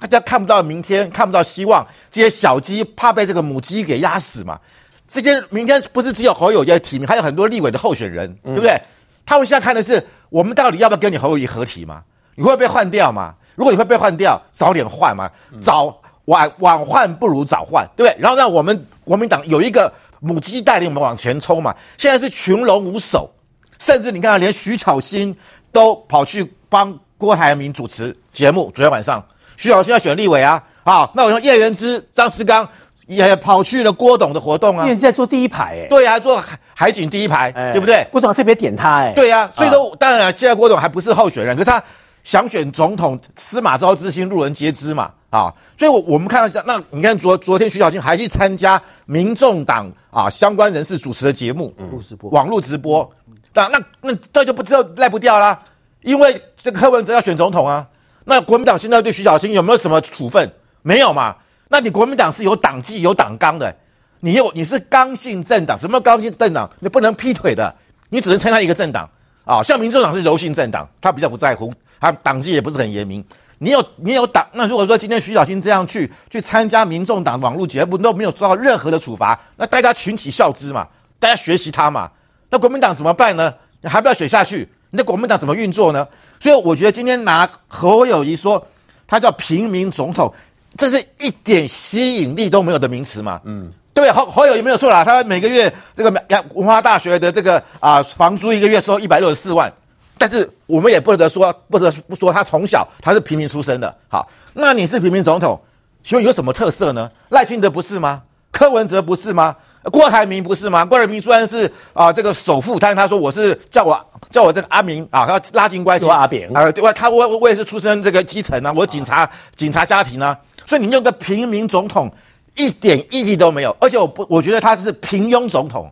[0.00, 4.58] 大家看不到明天，看不到希望，这些小鸡怕被这个母鸡给压死嘛。
[5.06, 8.70] 这些明天不是只有侯友宜提名，还有很多立委的候选人，对不对？
[8.70, 8.82] 嗯
[9.30, 12.02] 他们现在看的是我们到底要不要跟你侯友宜合体嘛？
[12.34, 13.32] 你会被换掉嘛？
[13.54, 15.30] 如果你会被换掉，早点换嘛，
[15.62, 18.20] 早晚晚换不如早换，对不对？
[18.20, 21.72] 然后让我们国民党有一个母鸡带领我们往前冲嘛。
[21.96, 23.30] 现在是群龙无首，
[23.78, 25.36] 甚至你看，连徐巧芯
[25.70, 28.64] 都跑去帮郭台铭主持节目。
[28.74, 29.24] 昨天晚上，
[29.56, 32.68] 徐巧芯要选立委啊，好，那我用叶元之、张思刚。
[33.16, 36.42] 也跑去了郭董的活动啊，因为在坐第一排哎，对啊，坐
[36.74, 38.06] 海景第一排，欸、对不对？
[38.10, 41.82] 郭董特别点他哎，对啊，所以说当然了，现在郭董还不是候选人，可是他
[42.22, 45.10] 想选总统，司马昭之心，路人皆知嘛。
[45.30, 52.28] 啊，所以我我们看到一下，那你看昨昨天徐巧芯还去参加民众党啊相关人士主持的节目，嗯，直播。
[52.30, 53.08] 网络直播，
[53.54, 55.62] 那那那这就不知道赖不掉啦，
[56.02, 57.86] 因为这个柯文哲要选总统啊，
[58.24, 60.50] 那国民党现在对徐巧芯有没有什么处分？
[60.82, 61.36] 没有嘛。
[61.72, 63.72] 那你国民党是有党纪有党纲的，
[64.18, 66.68] 你又你是刚性政党，什么刚性政党？
[66.80, 67.72] 你不能劈腿的，
[68.08, 69.08] 你只能参加一个政党
[69.44, 69.62] 啊。
[69.62, 73.24] 像民众党是柔性政党，他比较不在乎，他党纪也不是很严明。
[73.58, 80.88] 你有你有党，那如果说今天徐小新这样去去参加民众党网络节目都没有受到任何的处罚，那大家群起效之嘛，
[81.20, 82.10] 大家学习他嘛。
[82.50, 83.54] 那国民党怎么办呢？
[83.80, 84.68] 你还不要选下去？
[84.90, 86.08] 你的国民党怎么运作呢？
[86.40, 88.66] 所以我觉得今天拿侯友谊说
[89.06, 90.34] 他叫平民总统。
[90.76, 93.40] 这是一点吸引力都没有的名词嘛？
[93.44, 95.04] 嗯，对，侯侯友有没有错啦。
[95.04, 99.70] 他每个月这个文化大学的这个啊、呃、房租一个月收一百六十四万，
[100.16, 103.94] 但是我们也不得说不得不说他从小他是平民出身的。
[104.08, 105.60] 好，那你是平民总统，
[106.04, 107.10] 请问有什么特色呢？
[107.30, 108.22] 赖清德不是吗？
[108.52, 109.56] 柯文哲不是吗？
[109.84, 110.84] 郭台铭不是吗？
[110.84, 113.98] 郭台铭虽然是啊、呃、这个首富，但是他说我是叫我
[114.30, 116.06] 叫我这个阿明啊，他要拉近关系。
[116.08, 120.38] 阿扁啊，对，他我我也是出身这个基层啊，我警察、啊、警察家庭啊。
[120.70, 122.08] 所以你用个平民总统
[122.54, 125.90] 一点意义都没有，而且我不，我觉得他是平庸总统，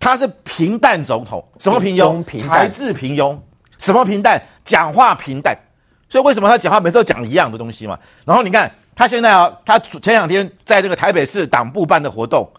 [0.00, 1.44] 他是平淡总统。
[1.58, 2.24] 什么平庸？
[2.24, 3.38] 平才智平庸。
[3.76, 4.42] 什么平淡？
[4.64, 5.54] 讲话平淡。
[6.08, 7.98] 所以为什么他讲话每次都讲一样的东西嘛？
[8.24, 12.50] 然后你看他现在啊，他前两天在这个台北市党部办的活动，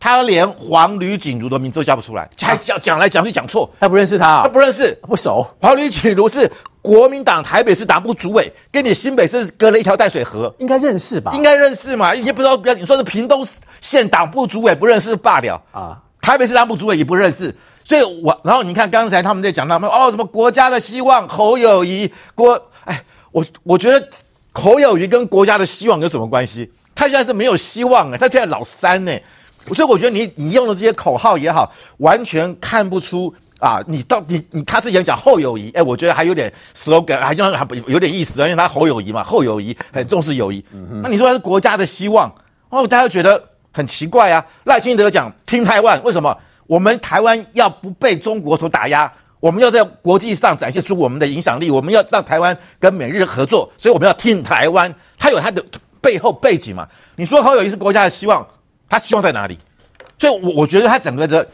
[0.00, 5.46] 他连黄吕锦如的名字都叫不出来，还讲讲来讲去讲错，他不认识他，他不认识，不熟。
[5.60, 6.50] 黄吕锦如是。
[6.82, 11.30] 国民党台北市党部主委，跟你新北市隔了一条淡水河，应该认识吧？
[11.32, 12.12] 应该认识嘛？
[12.12, 13.46] 也不知道，不要你说是屏东
[13.80, 16.02] 县党部主委不认识罢了啊！
[16.20, 24.08] 台北市党部主委也不认识，所以我然后你看刚才他们在讲他们哦什么国家的希望侯友谊国哎，我我觉得
[24.52, 26.68] 侯友谊跟国家的希望有什么关系？
[26.96, 29.12] 他现在是没有希望哎，他现在老三呢，
[29.72, 33.32] 所以我觉得你你用的这些口号也好，完全看不出。
[33.62, 40.64] 啊，你到底你他之前讲后友谊，哎，我觉得还有点 slogan，还像还有点意思，因为他侯友谊嘛，后友谊很重视友谊。
[40.72, 42.28] 嗯哼，那你说他是国家的希望，
[42.70, 43.40] 哦，大家觉得
[43.72, 44.44] 很奇怪啊。
[44.64, 46.36] 赖清德讲听台湾，为什么？
[46.66, 54.92] 我们台湾要不被中国所打压，我们要在国际上展现出我们的影响力，我们要让台湾跟美日合作，所以我们要听台湾。
[55.16, 55.64] 他有他的
[56.00, 56.88] 背后背景嘛？
[57.14, 58.44] 你说侯友谊是国家的希望，
[58.88, 59.56] 他希望在哪里？
[60.18, 61.46] 所以，我我觉得他整个的。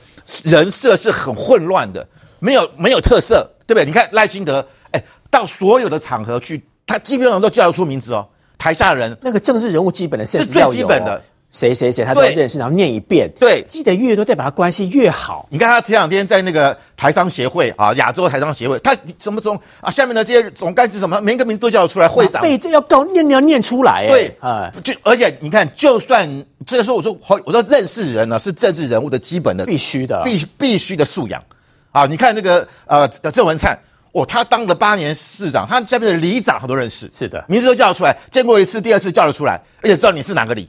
[0.44, 2.06] 人设是很混乱的，
[2.38, 3.84] 没有没有特色，对不对？
[3.84, 8.28] 你看赖清德，哎，到所有的场合去，他基本上都叫得出名字哦。
[8.58, 13.30] 台下人那个政治人物基本的是最基本的，谁谁谁他都认识，然后念一遍。
[13.40, 15.46] 对，记得越多，代表他关系越好。
[15.50, 22.06] 你看他前两天在那个台商协会啊，亚洲台商协会，他什么总啊，下面的这些总干事什么，每一个名字都叫得出来。
[22.06, 24.06] 会长背要告念要念出来。
[24.06, 26.28] 对啊，就而且你看，就算。
[26.66, 31.42] 所以说，我说，我说认识人呢是政治人物的基本的必须的必必须的素养
[31.92, 32.04] 啊！
[32.04, 33.78] 你看那个呃郑文灿，
[34.12, 40.68] 哦，他当了八年市长，他下面的里长很多认识，是的，名字都叫得出来，见过一次，第二次叫得出来，而且知道你是哪个里，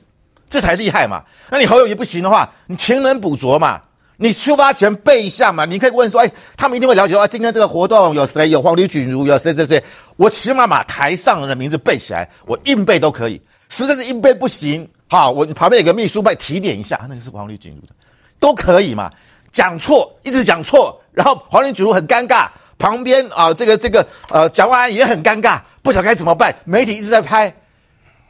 [0.50, 1.24] 这才厉害嘛！
[1.52, 3.80] 那你侯友也不行的话，你勤能补拙嘛，
[4.18, 8.50] 你出发前背一下嘛，你可以问说，哎，他们一定会了解啊，今天这个活动有谁？
[8.50, 9.84] 有黄吕锦如，有谁谁谁？
[10.18, 13.42] 我起码把台上人的名字背起来，我硬背都可以。
[13.70, 17.94] 实在是硬背不行，好，我旁边有个秘书帮提点一下，那个是黄吕锦茹的，
[18.40, 19.12] 都可以嘛。
[19.52, 26.56] 讲错，一直讲错，然后黄吕锦茹很尴尬，旁边啊，这个这个呃，蒋万安也很尴尬，不晓得该怎么办。
[26.66, 27.56] 媒体一直在拍，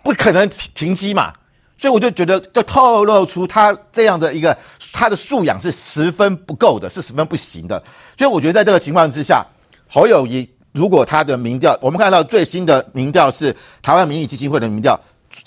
[0.04, 1.34] 不可能停停机嘛。
[1.80, 4.56] 所以我就觉得，就透露出他这样的一个
[4.92, 7.82] 他的素养是十分不够的，是十分不行的。
[8.18, 9.46] 所以我觉得在这个情况之下，
[9.88, 15.00] 侯友宜如果他的民调，我们看到最新的民调是台湾民意基金会的民调，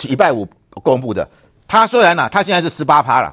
[0.09, 0.49] 礼拜五
[0.83, 1.29] 公布的。
[1.69, 3.31] 他虽然呢、啊，他现在是十八趴了，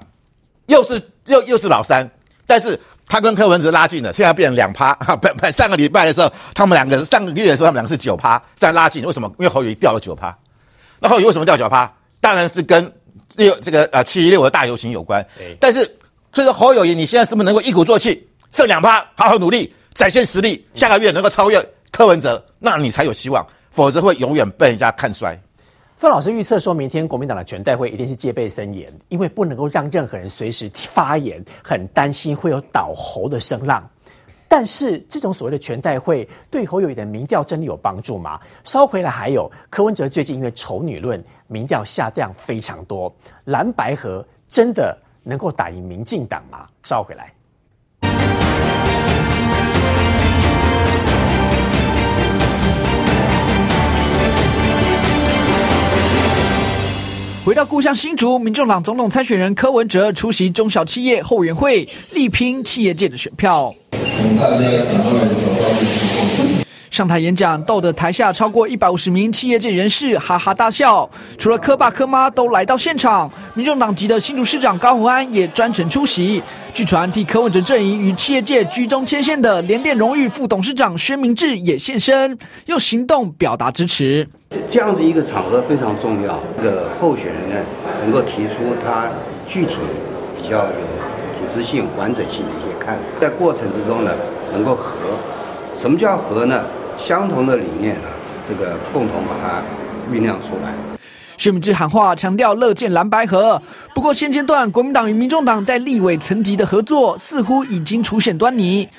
[0.68, 2.10] 又是又又是老三，
[2.46, 4.94] 但是他跟柯文哲拉近了，现在变成两趴。
[4.96, 9.34] 哈本本上个礼拜的时候，他们两个人上个月的时候，他们两个是九趴，现在拉近，为什么？
[9.40, 10.38] 因为侯友宜掉了九趴。
[11.00, 11.92] 那侯友宜为什么掉九趴？
[12.22, 12.92] 当然是跟
[13.36, 15.26] 六这个呃七一六的大游行有关，
[15.60, 15.90] 但是
[16.32, 25.40] 这个侯友谊，你现在是不是能够一鼓作气，剩两趴，好好努力，展现实力，下个月能够超越柯文哲，那你才有希望，否则会永远被人家看衰。
[25.98, 33.86] 范老师预测说，明天国民党的全代会一定是戒备森严，因为不能够让任何人随时发言，很担心会有倒侯的声浪。
[34.50, 38.40] 但是这种所谓的全代会对侯友宜的民调真的有帮助吗？
[38.64, 46.68] 稍回来还有柯文哲最近因为丑女论民调下降非常多，蓝白合真的能够打赢民进党吗？
[46.82, 47.32] 稍回来。
[57.50, 63.74] 回到故乡新竹，民众党总统参选人柯文哲出席中小企业后援会，力拼企业界的选票。
[66.92, 71.10] 上台演讲逗得台下超过一百五十名企业界人士哈哈大笑，
[71.40, 76.44] 除了柯爸柯妈都来到现场，民众党籍的新竹市长高虹安也专程出席。
[76.72, 84.30] 据传替柯文哲阵营与企业界居中牵线的联电荣誉副董事长薛明志也现身，用行动表达支持。
[84.68, 87.56] 这样子一个场合非常重要，这个候选人呢
[88.02, 89.08] 能够提出他
[89.48, 89.76] 具体
[90.36, 90.72] 比较有
[91.38, 94.12] 组织性、完整性的一些看法，在过程之中呢
[94.52, 94.96] 能够和。
[95.76, 96.66] 什么叫和呢？
[96.98, 98.08] 相同的理念呢，
[98.48, 99.62] 这个共同把它
[100.12, 100.74] 酝酿出来。
[101.38, 103.62] 薛明志喊话，强调乐见蓝白合。
[103.94, 108.90] 不过现阶段国民党与民众党在立委层级的合作似乎已经初显端倪。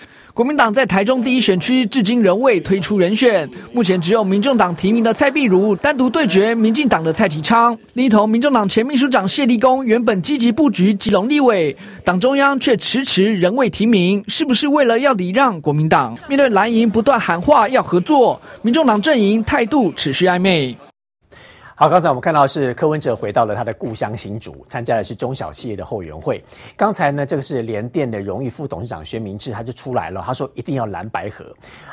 [0.41, 7.77] 国民党在台中第一选区至今仍未推出人选，目前只有民众党提名的蔡壁如单独对决民进党的蔡启昌。
[7.93, 16.17] 另一头，民众党前秘书长谢立功原本积极布局基隆立委，党中央却迟迟仍未提名，是不是为了要礼让国民党？
[16.27, 20.75] 面对蓝营不断喊话要合作，民众党阵营态度持续暧昧。
[21.81, 26.45] 好，刚才我们看到是柯文哲回到了他的故乡新竹，参加的是中小企业的后援会。
[26.77, 31.43] 刚才呢，这个是联电的荣誉副董事长薛明志，他就出来了，他说一定要蓝白合。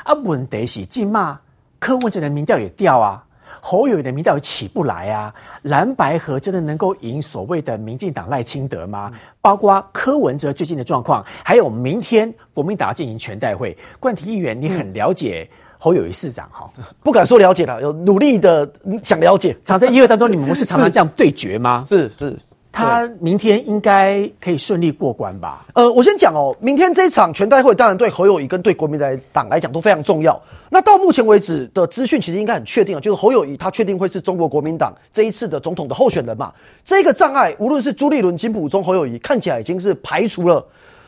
[0.04, 1.40] 啊，问题是净骂
[1.78, 3.24] 柯文哲的民调也掉啊，
[3.62, 9.10] 侯友宜的民调也起不来啊，蓝白合真的能够赢所谓的民进党赖清德吗？
[9.40, 15.48] 包括柯文哲最近的状况，还有明天国民党要进行全代会，冠廷议员，你很了解。
[15.50, 16.68] 嗯侯友谊市长哈，
[17.02, 18.68] 不敢说了解了，有努力的
[19.02, 19.56] 想了解。
[19.62, 21.84] 常在议会当中，你们不是常常这样对决吗？
[21.88, 22.36] 是是，
[22.72, 25.66] 他明天应该可以顺利过关吧？
[25.74, 29.00] 呃，我先讲哦，明天这一场全代会，当然对侯友谊跟对国民
[29.32, 30.40] 党来讲都非常重要。
[30.70, 36.52] 那到目前为止的资讯，其实应该很确定啊，就是侯友谊他确定会是中国国民党这一次的总统的候选人嘛。
[36.84, 40.64] 这个障碍，无论是朱立伦、金溥中、侯友谊，看起来已经是排除了。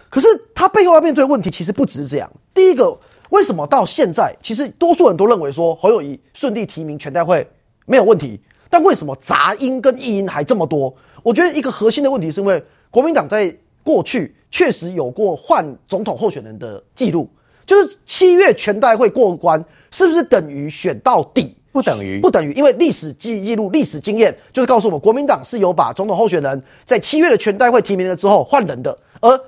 [0.09, 2.31] 可是他背后要面对的问题，其实不只是这样。
[2.55, 2.97] 第一个。
[3.31, 7.47] 为什么到现在，其实多数人都认为说侯友宜顺利提名全代会
[7.87, 8.39] 没有问题，
[8.69, 10.95] 但为什么杂音跟异音还这么多？
[11.23, 17.29] 我觉得一个核心的问题是因为国民党在过去确实有过换总统候选人的记录，
[17.65, 21.55] 就是七月全代会过关，是不是等于选到底？
[21.73, 29.41] 不等于，不等于，因为历史记记录、历史经验就是告诉我们，国民党是有把总统候选人在七月的全代会提名了之后换人的，而。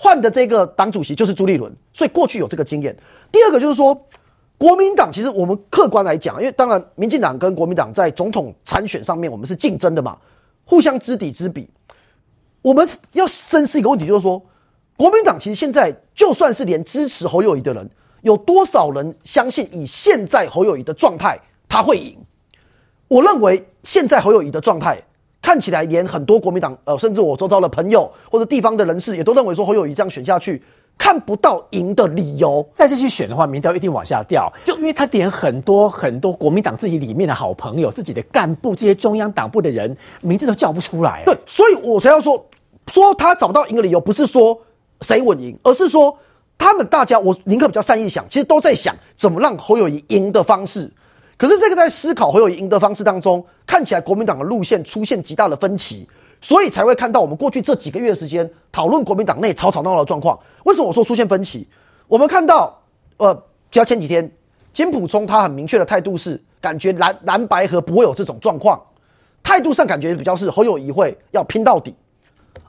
[0.00, 2.96] 换的这个党主席就是朱立伦，所以过去有这个经验。
[3.32, 4.06] 第二个就是说，
[4.56, 10.16] 国民党其实我们客观来讲，因为当然民进党跟国民党在总统参选上面我们是竞争的嘛，
[10.64, 11.68] 互相知己知彼。
[12.62, 14.40] 我们要深思一个问题，就是说，
[14.96, 17.90] 国民党其实现在就算是连支持侯友宜的人，
[18.22, 21.36] 有多少人相信以现在侯友宜的状态
[21.68, 22.16] 他会赢？
[23.08, 25.02] 我认为现在侯友宜的状态。
[25.48, 30.62] 看起来连很多国民党呃，甚至我周遭的朋友或者地方的人士也都认为说侯友宜这样选下去，
[30.98, 32.62] 看不到赢的理由。
[32.74, 41.22] 再继续选的话，民调一定往下掉，就因为他连很多很多国民党自己里面的好朋友、自己的干部、这些中央党部的人名字都叫不出来。
[41.24, 42.44] 对，所以我才要说
[42.88, 44.60] 说他找到赢的理由，不是说
[45.00, 46.14] 谁稳赢，而是说
[46.58, 50.92] 他们大家，我宁可比较善意想，其实都在想怎么让侯友宜赢的方式。
[51.38, 56.04] 可是这个在思考侯友宜赢得方式当中，看起来国民党的路线出现极大的分歧，
[56.42, 60.36] 所以才会看到我们过去这几个月的时间讨论国民党内吵吵闹闹的状况。
[60.64, 61.68] 为什么我说出现分歧？
[62.08, 62.76] 我们看到，
[63.18, 63.32] 呃，
[63.70, 64.28] 只要前几天
[64.74, 68.82] 金普聪他很明确的态度是，感觉蓝蓝白合不会有这种状况，
[69.44, 71.94] 态度上感觉比较是侯友宜会要拼到底，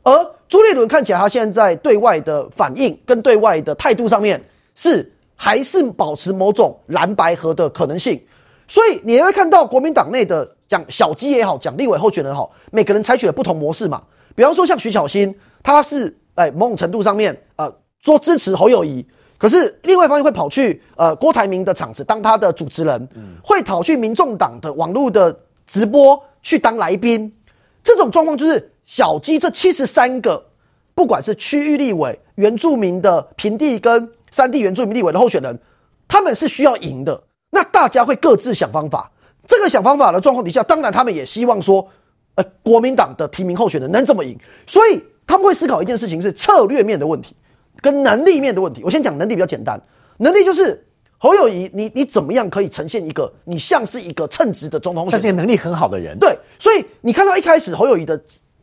[0.03, 0.13] 而
[0.47, 4.39] 朱立伦看起来他现在在对外的反应跟对外的态度上面
[4.75, 8.21] 是还是保持某种蓝白合的可能性。
[8.69, 14.03] 所以你会看到国民党内的讲小鸡也好，讲立委候选人好，每个人采取了不同模式嘛。
[14.35, 17.69] 比方说像徐巧芯，他是哎某种程度上面呃
[18.01, 19.03] 说支持侯友谊，
[19.39, 23.09] 可是另外一方面会跑去呃郭台铭的场子当他的主持人，
[23.43, 27.33] 会跑去民众党的网络的直播去当来宾。
[27.83, 30.45] 这种状况就是小鸡这七十三个，
[30.93, 35.57] 不管是区域立委、原住民的平地跟山地原住民立委的候选人，
[36.07, 37.23] 他们是需要赢的。
[37.59, 39.11] 那大家会各自想方法，
[39.45, 41.85] 这个想方法的状况底下，当然他们也希望说，
[42.35, 47.35] 呃，国民党的提名候选人能怎么赢，所以他们会思考一件事情是策略面的问题，
[47.81, 48.81] 跟能力面的问题。
[48.81, 49.77] 我先讲能力比较简单，
[50.15, 50.87] 能力就是
[51.17, 56.17] 侯友宜，你你怎么样可以呈现一个你像是一个称职的总统，像是一个能力很好的人。
[56.17, 58.17] 对，所以你看到一开始侯友宜的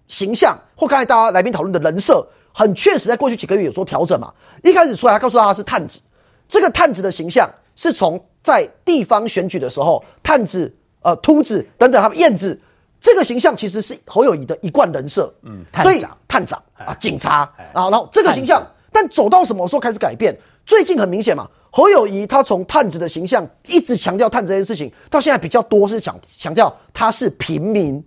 [0.09, 4.33] 形象，或刚才大家来宾讨论的人设，很确实在过去几个月有做调整嘛。
[4.65, 6.01] 一开始出来，他告诉大家是探子，
[6.49, 7.47] 这个探子的形象
[7.77, 8.21] 是从。
[8.47, 10.73] 在地方选举的时候，探子、
[11.03, 12.57] 呃秃子等等，他们燕子
[13.01, 15.35] 这个形象其实是侯友谊的一贯人设。
[15.43, 17.39] 嗯，探长、探长啊，警察
[17.73, 20.33] 啊，然后这个形象，但走到什么时候开始改变？
[20.65, 28.01] 最近很明显嘛，侯友谊他从探子的形象一直强调探子这件事情，到现在比较多是讲强调他是平民，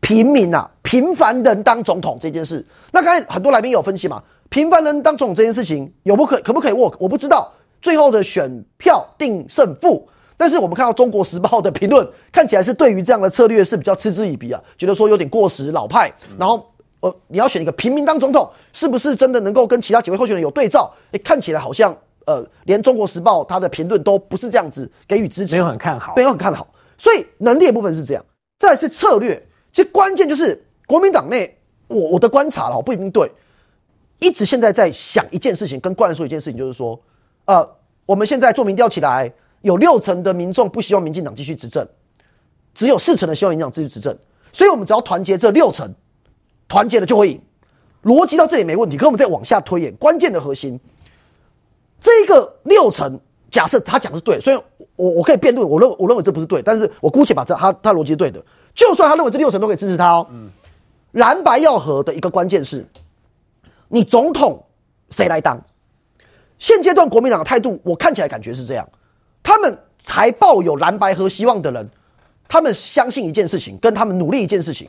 [0.00, 2.62] 平民啊，平凡人当总统这件事。
[2.92, 6.96] 那刚才很多来宾有分析嘛，平凡人当总统这件事情有不可可不可以 work？
[6.98, 7.50] 我不知道。
[7.80, 16.12] 最后的选票定胜负，但是我们看到《中国时报》的评论，看起来是对于这样的策略是比较嗤之以鼻啊，觉得说有点过时老派。
[16.38, 16.70] 然后，
[17.00, 20.92] 呃，你要选一个平民当总统，是不是真的能够跟其他几位候选人有对照？
[21.12, 26.66] 诶，看起来好像呃，连《中国时报》他的评论都不是这样子给予支持，没有很看好，没有很看好。
[26.98, 28.24] 所以能力的部分是这样，
[28.58, 29.42] 再来是策略。
[29.72, 31.58] 其实关键就是国民党内，
[31.88, 33.30] 我我的观察了，不一定对，
[34.18, 37.00] 一直现在在想一件事情，跟冠说一件事情，就是说。
[37.50, 37.68] 呃，
[38.06, 39.32] 我们现在做民调起来，
[39.62, 41.84] 有六成的民众不希望民进党继续执政，
[42.76, 44.16] 只有四成的希望民进党继续执政。
[44.52, 45.92] 所以，我们只要团结这六成，
[46.68, 47.40] 团结了就会赢。
[48.04, 50.78] 逻辑到这里没问题，可我们再往下推演，关键的核心，
[52.00, 53.18] 这个六成，
[53.50, 54.56] 假设他讲的是对，所以
[54.94, 58.40] 我我可以辩论，我认我认为这不是对，但是我姑且把这他他逻辑是对的。
[58.76, 60.50] 就算他认为这六成都可以支持他哦，嗯，
[61.10, 62.86] 蓝白要合的一个关键是，
[63.88, 64.64] 你总统
[65.10, 65.60] 谁来当？
[66.60, 68.88] 现阶段国民党的态度，我看起来感觉是这样：
[69.42, 71.90] 他们还抱有蓝白合希望的人，
[72.46, 74.86] 他们相信一件事情，跟他们努力一件事情，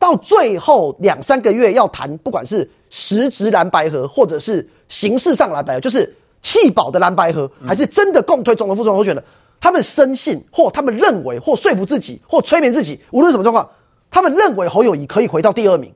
[0.00, 6.12] 到最后两三个月要谈，不管是实质蓝白合，或者是形式上蓝白合，就是
[6.42, 9.22] 弃保的蓝白合，还是真的共推总统、副总统候选的，
[9.60, 13.70] 他们深信或他们认为或说服自己或催眠自己，无论什么状况，
[14.10, 15.94] 他们认为侯友宜可以回到第二名。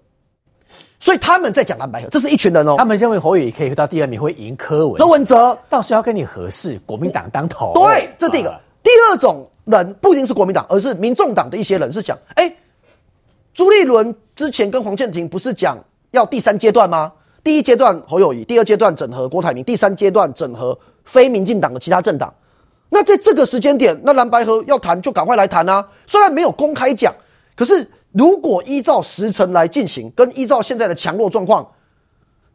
[0.99, 2.75] 所以他们在讲蓝白合，这是一群人哦。
[2.79, 4.99] 他们认为侯友宜可以到第二名，会赢柯文。
[4.99, 7.75] 柯文哲到时候要跟你合适，国民党当头。
[7.75, 8.51] 对，这第一个。
[8.51, 12.51] 啊、第二种人不一定是国民党，而是民众党的一些人是讲：哎，
[13.53, 15.77] 朱立伦之前跟黄建庭不是讲
[16.13, 17.13] 要第三阶段吗？
[17.45, 22.33] 第一阶段侯友谊，第二阶段整合郭台铭，第三阶段整合非民进党的其他政党。
[22.89, 25.87] 那在这个时间点，那蓝白合要谈就赶快来谈啊！
[26.07, 27.13] 虽然没有公开讲，
[27.55, 27.87] 可是。
[28.17, 31.71] 如果依照时程来进行，跟依照现在的强弱状况，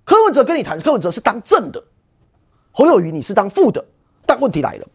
[0.03, 1.83] 柯文哲跟你谈，柯文哲是当正的，
[2.71, 3.85] 侯友宜你是当副的。
[4.25, 4.87] 但问题来了，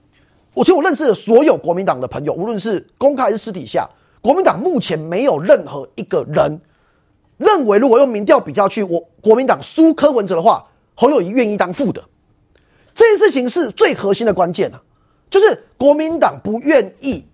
[0.55, 3.89] 我其实我认识的所有国民党的朋友，无论是公开还是私底下，
[4.21, 6.61] 国民党目前没有任何一个人
[7.39, 12.03] 认为，如果用民调比较去，我国民党输柯文哲的话，侯友谊愿意当副的。
[12.93, 14.83] 这件事情是最核心的关键啊，
[15.31, 17.25] 就是国民党不愿意。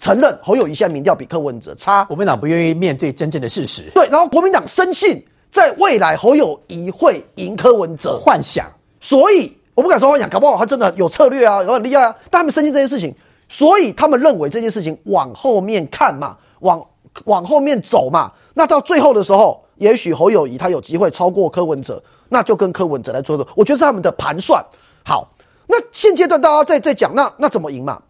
[0.00, 3.82] 承认侯友谊现在民调比柯文哲差，国民党不愿意面对真正的事实。
[3.94, 5.22] 对，然后国民党深信
[5.52, 8.66] 在未来侯友谊会赢柯文哲，幻想。
[8.98, 12.16] 所以我不敢说幻想，搞不好他真的有策略啊，有很厉害啊。
[12.30, 13.14] 但他们深信这件事情，
[13.48, 16.82] 所以他们认为这件事情往后面看嘛，往
[17.26, 18.32] 往后面走嘛。
[18.54, 23.46] 那到最后的时候，也许侯友谊他有机会超过柯文哲，那就跟柯文哲来做做。
[23.54, 24.64] 我觉得是他们的盘算。
[25.04, 25.28] 好，
[25.66, 28.00] 那现阶段大家在在讲，那那怎么赢嘛？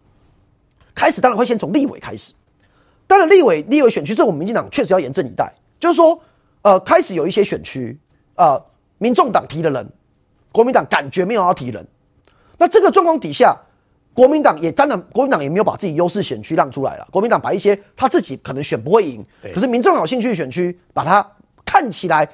[1.01, 2.31] 开始当然会先从立委开始，
[3.07, 5.51] 当然立委立委选区，这我们民进党确实要严阵以待。
[5.79, 6.21] 就是说，
[6.61, 7.97] 呃，开始有一些选区，
[8.35, 8.63] 呃，
[8.99, 9.91] 民众党提的人，
[10.51, 11.83] 国民党感觉没有要提人。
[12.59, 13.57] 那这个状况底下，
[14.13, 17.07] 国民党也当然，国民党也没有把自己优势选区让出来了。
[17.11, 19.25] 国民党把一些他自己可能选不会赢，
[19.55, 21.27] 可是民众有兴趣的选区，把它
[21.65, 22.29] 看起来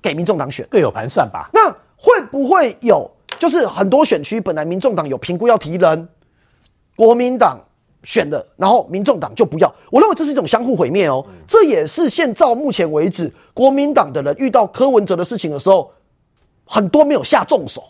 [0.00, 1.50] 给民众党选，各有盘算吧。
[1.52, 6.08] 那会不会有，就是很多选区本来民众党有评估要提人，
[7.00, 7.58] 国民党
[8.04, 9.74] 选的，然后民众党就不要？
[9.90, 11.24] 我认为这是一种相互毁灭哦。
[11.46, 15.90] 这也是现照目前为止，国民党的人遇到柯文哲的事情的时候，
[16.66, 17.82] 很多没有下重手。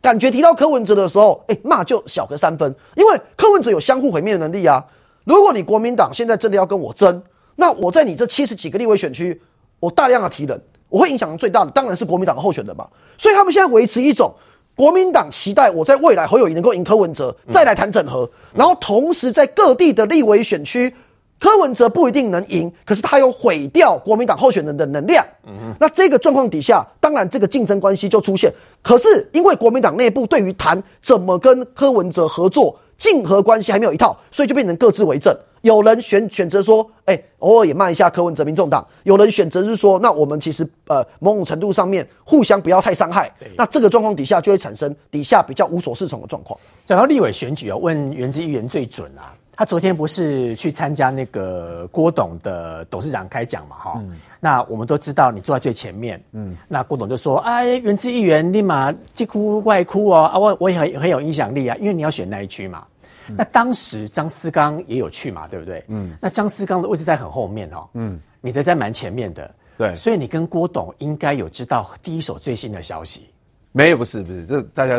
[0.00, 4.82] 感觉提到柯文哲的时候，哎，骂就小个三分，因为柯文哲有相互毁灭的能力啊。
[5.24, 7.22] 如果你国民党现在真的要跟我争，
[7.56, 9.38] 那我在你这七十几个立委选区，
[9.80, 12.88] 我大量的提人，我会影响最大的当然是国民党的候选人嘛。
[13.18, 14.34] 所以他们现在维持一种
[14.76, 20.94] 国民党期待我在未来侯友宜能够赢柯文哲，再来谈整合，然后同时在各地的立委选区。
[21.38, 25.22] 柯文哲不一定能赢，可是他有毁掉国民党候选人的能量。
[25.46, 28.50] 嗯哼，那这个状况底下，当然这个竞争关系就出现。
[28.82, 35.36] 可是因为国民党内部对于谈怎么跟柯文哲合作、竞合关系还没有一套，所以就变成各自为政。
[35.66, 43.28] 有人选选择说，哎、欸，偶尔也骂一下柯文哲、民众党；有人选择是说，那我们其实呃某种程度上面互相不要太伤害。
[43.56, 46.58] 那这个状况底下就会产生底下比较无所适从的状况。
[46.84, 49.34] 讲到立委选举啊，问原之议员最准啊。
[49.58, 53.76] 他昨天不是去参加那个郭董的董事长开讲嘛？
[53.76, 56.22] 哈、嗯，那我们都知道你坐在最前面。
[56.32, 62.84] 嗯，那郭董就说：“哎，原之议员立马即哭外哭哦，啊，我我也很很有影响力啊，因为你要选那一区嘛。
[63.28, 65.84] 嗯”那当时张思刚也有去嘛，对不对？
[65.88, 67.88] 嗯，那张思刚的位置在很后面哦。
[67.94, 69.54] 嗯，你在在蛮前面的。
[69.78, 73.28] 对，所以你跟郭董应该有知道第一手最新的消息。
[73.72, 74.96] 没有，不是不是，这大家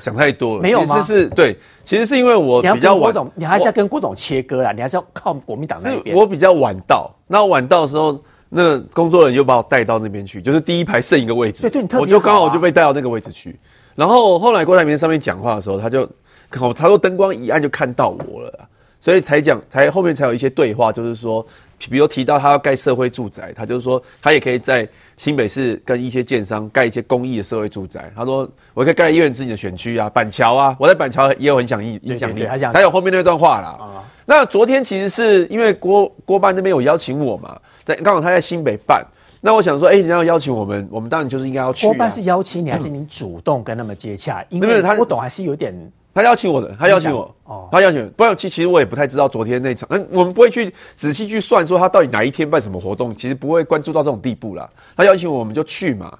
[0.00, 0.62] 想太多了。
[0.62, 1.00] 没有吗？
[1.00, 6.14] 其实是对，其实是因为我比较晚，你还是要跟郭董切割啦，你还是要靠国民党那边。
[6.14, 13.58] 我比较晚到，那我晚到的时候，那工作人员就把我带到那边去，就是第一排剩一个位置，对对，你特别啊，我就刚好就被带到那个位置去。
[13.94, 16.06] 然后后来郭台铭上面讲话的时候，他就，
[16.50, 21.46] 他说灯光一暗就看到我了，所以才讲，才后面才有一些对话，就是说。
[21.88, 24.86] 比如提到他要盖社会住宅，他就是说他也可以在
[25.16, 28.12] 新北市跟一些建商盖一些公益的社会住宅。
[28.14, 32.44] 他说我可以盖医院自己的选区啊，板桥啊，我在板桥也有很响应影响力。
[32.44, 33.68] 还有后面那段话啦。
[33.80, 37.58] 啊，那昨天其实是因为郭郭办那边有邀请我嘛，
[37.94, 39.04] 在刚好他在新北办，
[39.40, 41.90] 那我想说，哎、欸，你要邀请我们，我们当然就是应该要去、啊。
[41.90, 44.44] 郭办是邀请你，还是你主动跟他们接洽？
[44.48, 45.74] 因为他不懂还是有点。
[46.12, 54.68] 他邀请我的，他邀请我，哦，他邀请我，不然其其实我也不太知道昨天那场，嗯，我们不会去仔细去算说他到底哪一天办什么活动，其实不会关注到这种地步啦。
[54.96, 56.12] 他邀请我，我们就去嘛。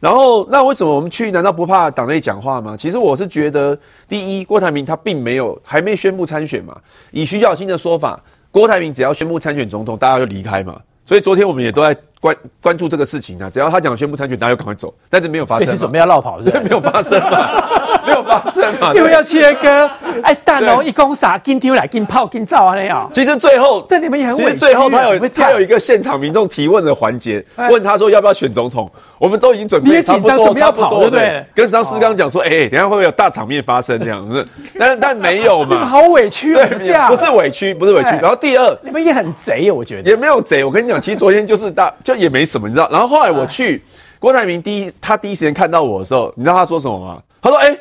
[0.00, 1.32] 然后那为什么我们去？
[1.32, 2.76] 难道不怕党内讲话吗？
[2.76, 3.76] 其实我是觉得，
[4.06, 6.78] 第一，郭台铭他并没有还没宣布参选嘛。
[7.10, 8.22] 以徐小新的说法，
[8.52, 10.78] 郭台铭只要宣布参选总统，大家就离开嘛。
[11.08, 17.62] 所以昨天我们也都在关关注这个事情啊，只要他讲宣布参选，大家就赶快走，但是没有发生，随时准备要落跑是 没有发生嘛，
[18.04, 19.88] 没有发生嘛，因为要切割，
[20.22, 23.08] 哎，蛋哦，一公傻，紧丢来，紧泡，紧造啊那样。
[23.14, 31.44] 其实最后，这你们也很委屈，其实最后他有他有一个现场民众提问的环节，问他说要不要选总统，我们都已经准备差不多，差不多，对不对？
[31.54, 34.18] 跟张思刚讲说，哎，等下会不会有大场面发生这样？
[34.30, 34.44] 子？
[34.78, 36.66] 但但没有嘛，好委屈，对，
[37.08, 38.10] 不是委屈，不是委屈。
[38.10, 40.10] 然后第二，你们也很贼，我觉得。
[40.10, 41.00] 也没有贼，我跟你讲。
[41.00, 42.88] 其实昨天就是大，就也没什么，你知道。
[42.90, 43.82] 然后后来我去，
[44.18, 47.22] 郭台铭第一，他第一时间看到我的时候，你知道他说什么吗？
[47.42, 47.76] 他说：“哎，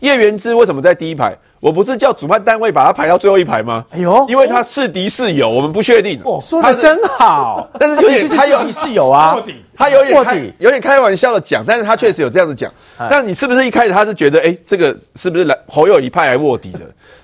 [0.00, 1.34] 叶元之为什么在第一排？
[1.60, 6.20] 我不是叫主办单位把他排到最后一排吗？”哎呦，因为他是敌是友，我们不确定。
[6.24, 9.42] 哦，说的真好， 但是有点他有敌是友啊，
[9.74, 12.70] 他有点开有点开玩笑的讲，但是他确实有这样子讲。
[13.10, 16.80] 那你是不是一开始他是觉得，哎，这个是不是来侯友宜派来卧底的？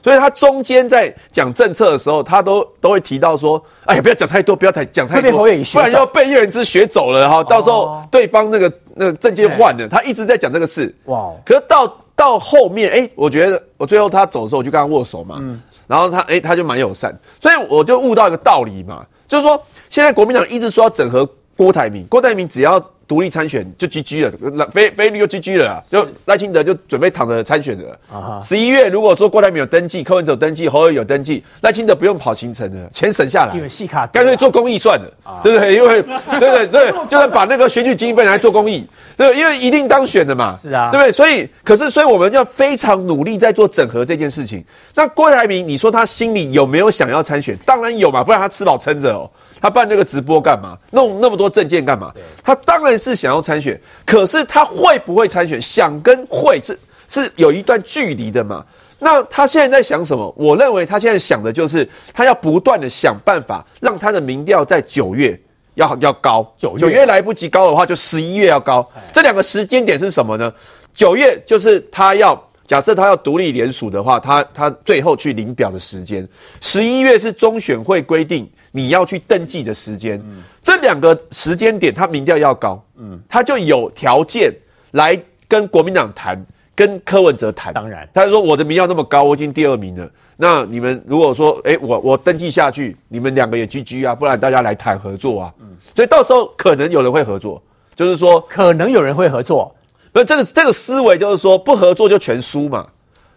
[0.07, 7.43] 所以他中间在讲政策的时候，他都都会提到说：“哎呀，不要讲太多，不要太讲太多，不然要被叶元之学走了哈。
[7.43, 10.95] 到时候对方那个那个政见换了，他一直在讲这个事。
[11.07, 11.33] 哇！
[11.45, 15.39] 可是到到后面，哎，我觉得我最后他走的时候，我就跟他握手嘛。
[15.41, 15.61] 嗯。
[15.89, 22.83] 然后他哎，他就蛮友善，所以我就悟到一个道理嘛，就是说现在国民党一直说要整合郭台铭，郭台铭只要。
[23.09, 27.97] 独立参选就 GG 了，菲菲律又 GG 了，就赖清德就准备躺着参选了。
[28.43, 35.77] 十一月如果说郭台铭有登记，柯文哲有登记，侯友有登记，赖清德不用跑行程了，钱省下来，因为细卡干脆做公益算了，对不对？
[35.77, 36.03] 因为
[36.41, 38.85] 对对对，就是把那个选举经费拿来做公益，
[39.17, 41.13] 对，因为一定当选的嘛，是啊，对不对？
[41.13, 44.65] 所以，可是所以我们要非常努力在做整合这件事情。
[44.97, 47.57] 那郭台铭，你说他心里有没有想要参选？
[47.65, 49.31] 当然有嘛，不然他吃饱撑着哦。
[49.61, 50.77] 他办这个直播干嘛？
[50.91, 52.13] 弄那么多证件干嘛？
[52.43, 55.61] 他当然是想要参选，可是他会不会参选？
[55.61, 56.79] 想跟会是
[57.09, 58.65] 是有一段距离的嘛？
[58.99, 60.33] 那他现在在想什么？
[60.37, 65.39] 我认为他现在想的就是他要不断的想办法让他的民调在九月
[65.75, 68.87] 要要高，九九月来不及高的话，就十一月要高。
[69.13, 70.53] 这两个时间点是什么呢？
[70.95, 76.29] 九月就是他要假设他要独立联署的话，他他最后去领表的时间，
[76.61, 84.53] 十一月是中选会规定你要去登记的时间，嗯、这两个时间点他民调要高，嗯，他就有条件
[84.91, 86.45] 来跟国民党谈，
[86.75, 87.73] 跟柯文哲谈。
[87.73, 97.63] 当然，他说我的民调那么高，我已经第二名了，那你们如果说，哎，我我登记下去，你们两个也 GG 啊，不然大家来谈合作啊，嗯，所以到时候可能有人会合作，
[97.95, 99.73] 就是说可能有人会合作。
[100.17, 102.87] 那这个这个思维就是说，不合作就全输嘛。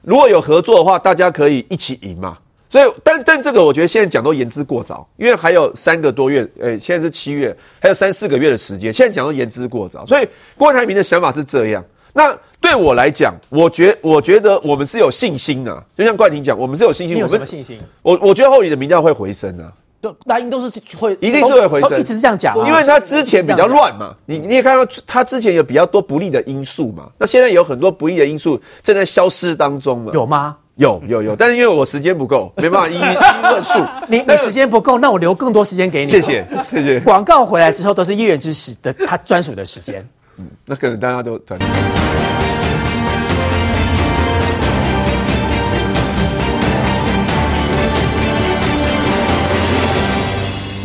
[0.02, 2.38] 如果有合作的话，大家可以一起赢嘛。
[2.70, 10.06] 所以，但但这个我觉得现在讲都言之过早，因为还有三个多月，诶，现在是七月，还有三四个月的时间，现在讲都言之过早。
[10.06, 10.28] 所以，
[10.58, 11.84] 郭台铭的想法是这样。
[12.14, 17.18] 那对我来讲，我觉我觉得我们是有信心的，就像冠廷讲，我们是有信心。
[17.18, 17.78] 你有什么信心？
[18.02, 19.74] 我我觉得后里的民调会回升啊。
[20.02, 30.56] 都赖英都是会，一定是会回升，一直是这样讲，因为他之前比较乱嘛，你你也看到他之前有比较多不利的因素嘛，那现在有很多不利的因素正在消失当中了，有吗？
[30.76, 33.78] 有有有，但是因为我时间不够，没办法一 一论述。
[34.08, 36.10] 你你时间不够，那我留更多时间给你。
[36.10, 37.02] 谢谢谢谢。
[37.02, 41.60] 广告回来之后都是叶元之时的他专属的时间，嗯，那可能大家都团。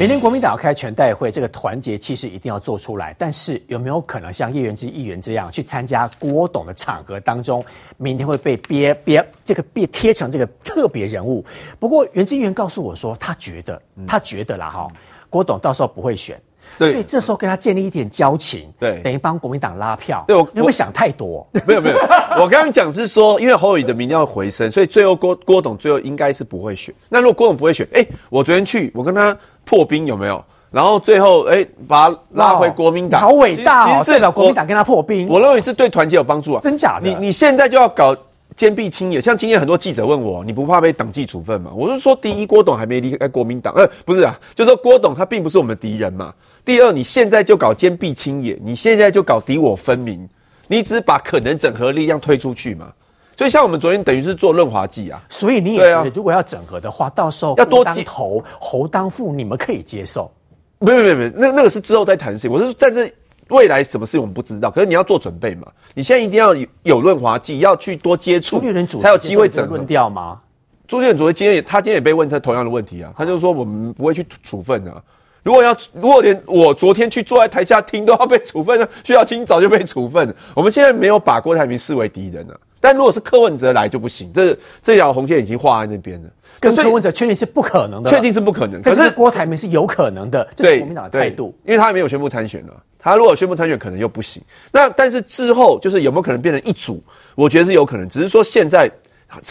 [0.04, 3.16] 明天国民党要开全代会，这个团结气势一定要做出来。
[3.18, 7.64] 但是有没有可能像叶元之议员这样去参加郭董的场合当中，
[7.96, 11.42] 明天会被憋憋这个憋贴成这个特别人物？
[11.78, 14.88] 不过袁之议员告诉我说，他觉得他觉得啦哈，
[15.30, 16.38] 郭董到时候不会选，
[16.76, 20.22] 所以这时候跟他建立一点交情，对，等于帮国民党拉票。
[20.28, 21.48] 对，我你会想太多？
[21.66, 21.96] 没有没有，
[22.38, 26.94] 我刚刚讲是说，因为侯友宜的民调回升，所以最后郭郭董最后应该是不会选。
[27.08, 29.34] 那如果郭董不会选，哎，我昨天去，我跟他。
[29.64, 30.44] 破冰有没有？
[30.70, 34.02] 然后最后哎，把他拉回国民党，好伟大哦！
[34.02, 36.60] 其实是国民党跟他破冰，我认为是对团结有帮助啊。
[36.60, 37.08] 真假的？
[37.08, 38.12] 你你现在就要搞
[38.56, 41.70] 坚壁清野，像今天很多记者问我，你不怕被党纪处分吗？
[41.72, 46.34] 我是说，第一，郭董还没离开国民党，呃，不是啊，就是说郭董他并不是我们的敌人嘛。
[46.64, 50.28] 第二，你现在就搞坚壁清野，你现在就搞敌我分明，
[50.66, 52.88] 你只把可能整合力量推出去嘛。
[53.36, 60.30] 所以像我们昨天等于是做润滑剂啊，所以你也觉得如果要整合的话，啊、到时候要多当头，猴当副，你们可以接受？
[60.78, 62.48] 没有没有没有，那那个是之后再谈事。
[62.48, 63.12] 我是在这
[63.48, 65.66] 未来什么事我们不知道，可是你要做准备嘛。
[65.94, 68.60] 你现在一定要有润滑剂，要去多接触，
[68.98, 70.40] 才有机会整合掉吗？
[70.86, 75.02] 朱立伦主席今天也他今天也被问他同样的问题啊，他就说我们不会去处分啊。
[75.42, 80.34] 如果要如果连我昨天去坐在台下听都要被处分，徐小清早就被处分了。
[80.54, 82.60] 我们现在没有把郭台铭视为敌人了。
[82.84, 86.28] 但如果是柯文哲来就不行，这这条红线已经画在那边了。
[86.60, 88.82] 跟柯文哲确定是不可能的，确定是不可能。
[88.82, 92.72] 可是郭台铭是有可能的，这是国民党的态度，因为他还没有宣布参选呢。
[92.98, 94.42] 他如果宣布参选，可能又不行。
[94.70, 97.02] 那但是之后就是有没有可能变成一组？
[97.34, 98.90] 我觉得是有可能，只是说现在。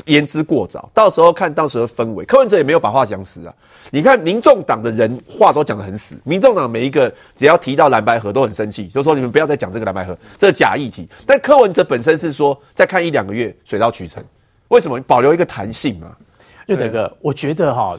[0.06, 2.26] 言之过早，到时候看到时候氛围。
[2.26, 3.54] 柯文哲也没有把话讲死啊。
[3.92, 6.18] 你看，民众党的人话都讲得很死。
[6.24, 11.08] 民众党每一个只要提到蓝白河都很生气，就说你们不要再讲这个蓝白河，这是假议题。
[11.26, 14.24] 但柯文哲本身是说再看一两个月，水到渠成。
[14.70, 16.16] 为什么保留一个弹性嘛？
[16.66, 17.98] 瑞德哥，我觉得哈，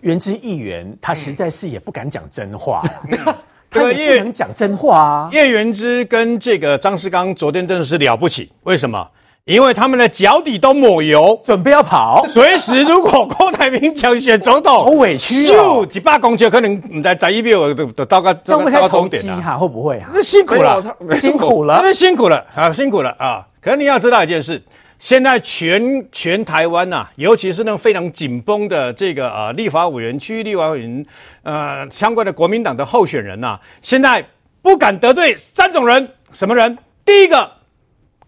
[0.00, 2.82] 元之议员他实在是也不敢讲真话，
[3.68, 5.28] 他也不能讲真话啊。
[5.32, 9.06] 叶元之跟这个张世刚昨天真的是了不起，为什么？
[9.44, 12.24] 因为他们的脚底都抹油，准备要跑。
[12.26, 15.84] 随时如果郭台铭想选总统， 好委屈哦。
[15.84, 19.42] 几百公尺可能唔在在一边，都都到个到个终点了。
[19.42, 20.08] 哈，会不会啊？
[20.14, 20.82] 这辛苦了，
[21.20, 23.46] 辛苦了，辛苦了啊，辛苦了啊！
[23.60, 24.62] 可是你要知道一件事，
[24.98, 31.04] 现在全全台湾呐、啊，尤其是那种非常紧绷的这个呃立法委员、区域立法委员
[31.42, 34.24] 呃相关的国民党的候选人呐、啊，现在
[34.62, 36.78] 不敢得罪三种人，什么人？
[37.04, 37.50] 第一个。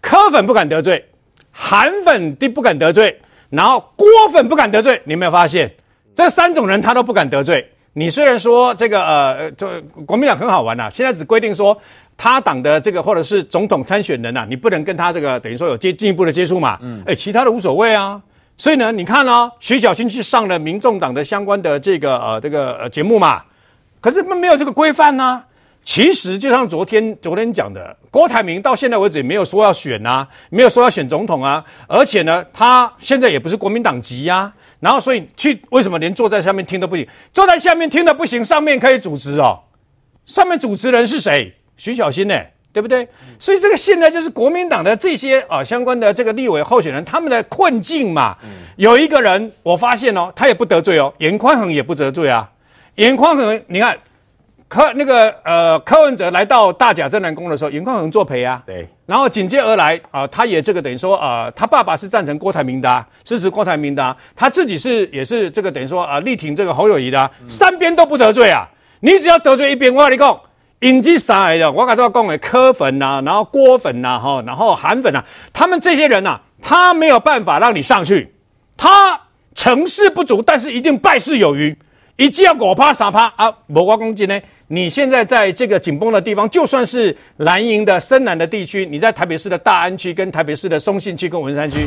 [0.06, 1.04] 柯粉不敢得罪，
[1.50, 5.02] 韩粉的不敢得罪，然后郭粉不敢得罪。
[5.02, 5.68] 你有没有发现，
[6.14, 7.72] 这三种人他都不敢得罪？
[7.94, 11.76] 你虽然说这个呃，这国民党很好玩呐、啊，现在只规定说
[12.16, 16.78] 他党的这个或者是总统参选人呐、啊，你不能跟他这个等于说有接进一步的接触嘛。
[16.82, 18.22] 嗯，哎，其他的无所谓啊。
[18.56, 23.42] 所以呢，你看哦，徐巧芯去上了民众党的相关的这个呃这个呃节目嘛，
[24.00, 25.44] 可是没有这个规范呢、啊。
[25.86, 37.06] 其实就像昨天昨天讲的，郭台铭到现在为止也没有说要选啊，没有说要选总统啊，而且呢，他现在也不是国民党籍呀、啊，然后所以去为什么连坐在下面听都不行？
[37.32, 39.60] 坐在下面听的不行，上面可以主持哦，
[40.24, 41.54] 上面主持人是谁？
[41.76, 42.34] 徐小新呢，
[42.72, 43.06] 对不对？
[43.38, 48.36] 所以这个现在就是国民党的这些啊相关的这个立委候选人他们的困境嘛。
[48.74, 52.50] 有一个人我发现哦，他也不得罪哦，严宽恒也不得罪啊，
[52.96, 53.96] 严宽恒你看。
[54.68, 68.68] 柯那个呃柯文哲来到大甲镇南宫的时候，严宽恒作陪啊，对，然后紧接而来啊、呃，他也这个等于说啊、呃，他爸爸是赞成郭台铭的、啊，支持郭台铭的、啊，他自己是也是这个等于说啊、呃，力挺这个侯友谊的、啊，三边都不得罪啊，
[69.00, 70.40] 你只要得罪一边，我跟你讲，
[70.80, 71.70] 引进啥来的？
[71.70, 78.34] 我跟他讲的柯粉呐、啊，然后郭粉呐、啊，哈，然后韩粉呐、啊，他们这些人呐、啊，他没有办法让你上去，
[78.76, 79.20] 他
[79.54, 81.78] 成事不足，但是一定败事有余。
[82.16, 83.52] 一记要我趴三趴啊！
[83.66, 84.40] 某瓜公斤呢？
[84.68, 91.86] 你现在在这个紧绷的地方，就算是蓝营的深蓝的地区，你在台北市的大安区、跟台北市的松信区、跟文山区，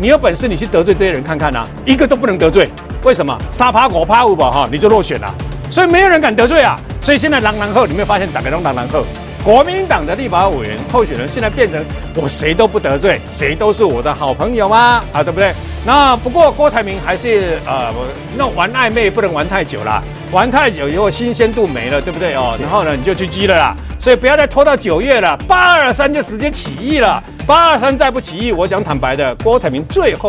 [0.00, 2.68] 你有本事你去得罪这些人看看啊，一个都不能得罪。
[3.02, 3.36] 为什么？
[3.50, 5.34] 三趴五趴五吧哈，你就落选了。
[5.72, 6.78] 所以没有人敢得罪啊。
[7.02, 9.04] 所以现在狼狼后，你没有发现打开都狼狼后？
[9.42, 11.82] 国民党的立法委员候选人现在变成
[12.14, 15.02] 我谁都不得罪，谁都是我的好朋友吗？
[15.14, 15.52] 啊，对不对？
[15.84, 17.90] 那不过郭台铭还是呃，
[18.36, 22.54] 那玩暧昧不能玩太久了，玩太久以后新鲜度没了，对不对哦？
[22.60, 30.28] 然后呢你就去鸡了啦，所以不要再拖到九月了，八二三就直接起义了，八二三再不起义，我讲坦白的，郭台铭最后。